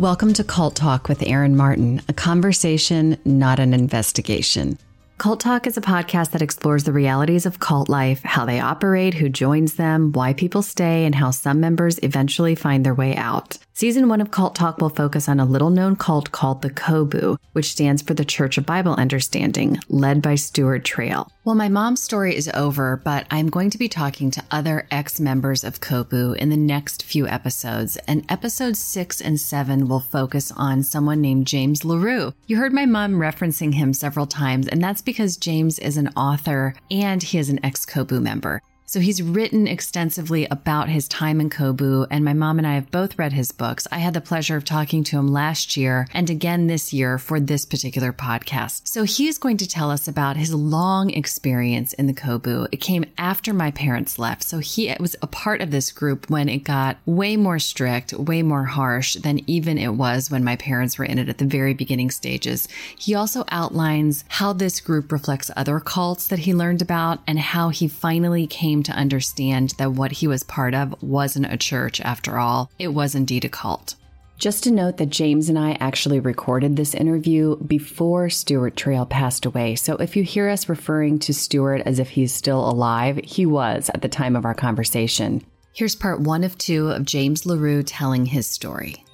Welcome 0.00 0.32
to 0.32 0.44
Cult 0.44 0.76
Talk 0.76 1.10
with 1.10 1.22
Erin 1.26 1.58
Martin, 1.58 2.00
a 2.08 2.14
conversation, 2.14 3.18
not 3.26 3.58
an 3.58 3.74
investigation. 3.74 4.78
Cult 5.18 5.40
Talk 5.40 5.66
is 5.66 5.76
a 5.76 5.82
podcast 5.82 6.30
that 6.30 6.40
explores 6.40 6.84
the 6.84 6.92
realities 6.94 7.44
of 7.44 7.60
cult 7.60 7.90
life, 7.90 8.22
how 8.22 8.46
they 8.46 8.60
operate, 8.60 9.12
who 9.12 9.28
joins 9.28 9.74
them, 9.74 10.12
why 10.12 10.32
people 10.32 10.62
stay, 10.62 11.04
and 11.04 11.14
how 11.14 11.30
some 11.30 11.60
members 11.60 11.98
eventually 12.02 12.54
find 12.54 12.82
their 12.82 12.94
way 12.94 13.14
out. 13.14 13.58
Season 13.74 14.08
one 14.08 14.22
of 14.22 14.30
Cult 14.30 14.54
Talk 14.54 14.78
will 14.78 14.88
focus 14.88 15.28
on 15.28 15.38
a 15.38 15.44
little 15.44 15.68
known 15.68 15.96
cult 15.96 16.32
called 16.32 16.62
the 16.62 16.70
COBU, 16.70 17.36
which 17.52 17.70
stands 17.70 18.00
for 18.00 18.14
the 18.14 18.24
Church 18.24 18.56
of 18.56 18.64
Bible 18.64 18.94
Understanding, 18.94 19.78
led 19.90 20.22
by 20.22 20.34
Stewart 20.34 20.82
Traill. 20.82 21.28
Well, 21.42 21.54
my 21.54 21.70
mom's 21.70 22.02
story 22.02 22.36
is 22.36 22.50
over, 22.52 23.00
but 23.02 23.26
I'm 23.30 23.48
going 23.48 23.70
to 23.70 23.78
be 23.78 23.88
talking 23.88 24.30
to 24.32 24.44
other 24.50 24.86
ex 24.90 25.18
members 25.18 25.64
of 25.64 25.80
COBU 25.80 26.36
in 26.36 26.50
the 26.50 26.56
next 26.58 27.02
few 27.02 27.26
episodes. 27.26 27.96
And 28.06 28.26
episodes 28.28 28.78
six 28.78 29.22
and 29.22 29.40
seven 29.40 29.88
will 29.88 30.00
focus 30.00 30.52
on 30.52 30.82
someone 30.82 31.22
named 31.22 31.46
James 31.46 31.82
LaRue. 31.82 32.34
You 32.46 32.58
heard 32.58 32.74
my 32.74 32.84
mom 32.84 33.14
referencing 33.14 33.72
him 33.72 33.94
several 33.94 34.26
times, 34.26 34.68
and 34.68 34.84
that's 34.84 35.00
because 35.00 35.38
James 35.38 35.78
is 35.78 35.96
an 35.96 36.08
author 36.08 36.74
and 36.90 37.22
he 37.22 37.38
is 37.38 37.48
an 37.48 37.64
ex 37.64 37.86
COBU 37.86 38.20
member. 38.20 38.60
So 38.90 38.98
he's 38.98 39.22
written 39.22 39.68
extensively 39.68 40.48
about 40.50 40.88
his 40.88 41.06
time 41.06 41.40
in 41.40 41.48
COBU, 41.48 42.08
and 42.10 42.24
my 42.24 42.32
mom 42.32 42.58
and 42.58 42.66
I 42.66 42.74
have 42.74 42.90
both 42.90 43.16
read 43.20 43.32
his 43.32 43.52
books. 43.52 43.86
I 43.92 43.98
had 43.98 44.14
the 44.14 44.20
pleasure 44.20 44.56
of 44.56 44.64
talking 44.64 45.04
to 45.04 45.16
him 45.16 45.28
last 45.28 45.76
year 45.76 46.08
and 46.12 46.28
again 46.28 46.66
this 46.66 46.92
year 46.92 47.16
for 47.16 47.38
this 47.38 47.64
particular 47.64 48.12
podcast. 48.12 48.88
So 48.88 49.04
he's 49.04 49.38
going 49.38 49.58
to 49.58 49.68
tell 49.68 49.92
us 49.92 50.08
about 50.08 50.36
his 50.36 50.52
long 50.52 51.10
experience 51.10 51.92
in 51.92 52.08
the 52.08 52.12
COBU. 52.12 52.66
It 52.72 52.78
came 52.78 53.04
after 53.16 53.54
my 53.54 53.70
parents 53.70 54.18
left, 54.18 54.42
so 54.42 54.58
he 54.58 54.92
was 54.98 55.14
a 55.22 55.28
part 55.28 55.60
of 55.60 55.70
this 55.70 55.92
group 55.92 56.28
when 56.28 56.48
it 56.48 56.64
got 56.64 56.96
way 57.06 57.36
more 57.36 57.60
strict, 57.60 58.12
way 58.14 58.42
more 58.42 58.64
harsh 58.64 59.14
than 59.14 59.48
even 59.48 59.78
it 59.78 59.94
was 59.94 60.32
when 60.32 60.42
my 60.42 60.56
parents 60.56 60.98
were 60.98 61.04
in 61.04 61.20
it 61.20 61.28
at 61.28 61.38
the 61.38 61.44
very 61.44 61.74
beginning 61.74 62.10
stages. 62.10 62.66
He 62.98 63.14
also 63.14 63.44
outlines 63.52 64.24
how 64.26 64.52
this 64.52 64.80
group 64.80 65.12
reflects 65.12 65.48
other 65.56 65.78
cults 65.78 66.26
that 66.26 66.40
he 66.40 66.52
learned 66.52 66.82
about 66.82 67.20
and 67.28 67.38
how 67.38 67.68
he 67.68 67.86
finally 67.86 68.48
came 68.48 68.79
to 68.84 68.92
understand 68.92 69.74
that 69.78 69.92
what 69.92 70.12
he 70.12 70.26
was 70.26 70.42
part 70.42 70.74
of 70.74 71.02
wasn't 71.02 71.52
a 71.52 71.56
church 71.56 72.00
after 72.00 72.38
all. 72.38 72.70
It 72.78 72.88
was 72.88 73.14
indeed 73.14 73.44
a 73.44 73.48
cult. 73.48 73.94
Just 74.40 74.64
to 74.64 74.70
note 74.70 74.96
that 74.96 75.10
James 75.10 75.50
and 75.50 75.58
I 75.58 75.76
actually 75.80 76.18
recorded 76.18 76.74
this 76.74 76.94
interview 76.94 77.56
before 77.56 78.30
Stewart 78.30 78.74
Traill 78.74 79.06
passed 79.06 79.44
away. 79.44 79.74
So 79.74 79.96
if 79.96 80.16
you 80.16 80.22
hear 80.22 80.48
us 80.48 80.66
referring 80.66 81.18
to 81.18 81.34
Stuart 81.34 81.82
as 81.84 81.98
if 81.98 82.08
he's 82.08 82.32
still 82.32 82.66
alive, 82.66 83.20
he 83.22 83.44
was 83.44 83.90
at 83.92 84.00
the 84.00 84.08
time 84.08 84.36
of 84.36 84.46
our 84.46 84.54
conversation. 84.54 85.44
Here's 85.74 85.94
part 85.94 86.20
one 86.20 86.42
of 86.42 86.56
two 86.56 86.88
of 86.90 87.04
James 87.04 87.44
LaRue 87.44 87.82
telling 87.82 88.24
his 88.24 88.46
story. 88.46 89.04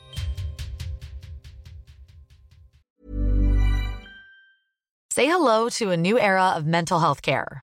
Say 5.11 5.27
hello 5.27 5.69
to 5.71 5.91
a 5.91 5.97
new 5.97 6.21
era 6.21 6.53
of 6.55 6.67
mental 6.67 7.01
health 7.01 7.23
care. 7.23 7.63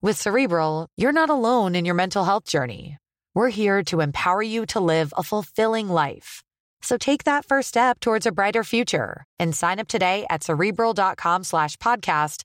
With 0.00 0.16
Cerebral, 0.16 0.86
you're 0.96 1.10
not 1.10 1.28
alone 1.28 1.74
in 1.74 1.84
your 1.84 1.96
mental 1.96 2.24
health 2.24 2.44
journey. 2.44 2.98
We're 3.34 3.48
here 3.48 3.82
to 3.86 4.00
empower 4.00 4.40
you 4.40 4.64
to 4.66 4.78
live 4.78 5.12
a 5.16 5.24
fulfilling 5.24 5.88
life. 5.88 6.44
So 6.82 6.96
take 6.96 7.24
that 7.24 7.44
first 7.44 7.70
step 7.70 7.98
towards 7.98 8.24
a 8.24 8.30
brighter 8.30 8.62
future 8.62 9.24
and 9.40 9.56
sign 9.56 9.80
up 9.80 9.88
today 9.88 10.24
at 10.30 10.44
cerebral.com 10.44 11.42
slash 11.42 11.76
podcast 11.78 12.44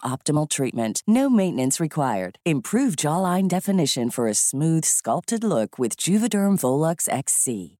optimal 0.05 0.47
treatment. 0.47 1.01
No 1.07 1.31
maintenance 1.31 1.79
required. 1.79 2.37
Improve 2.45 2.95
jawline 2.95 3.47
definition 3.47 4.11
for 4.11 4.27
a 4.27 4.35
smooth, 4.35 4.85
sculpted 4.85 5.43
look 5.43 5.79
with 5.79 5.95
Juvederm 5.95 6.59
Volux 6.59 7.09
XC. 7.09 7.79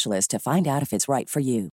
specialist 0.01 0.31
to 0.31 0.39
find 0.39 0.67
out 0.67 0.81
if 0.81 0.93
it's 0.93 1.07
right 1.07 1.29
for 1.29 1.39
you. 1.39 1.69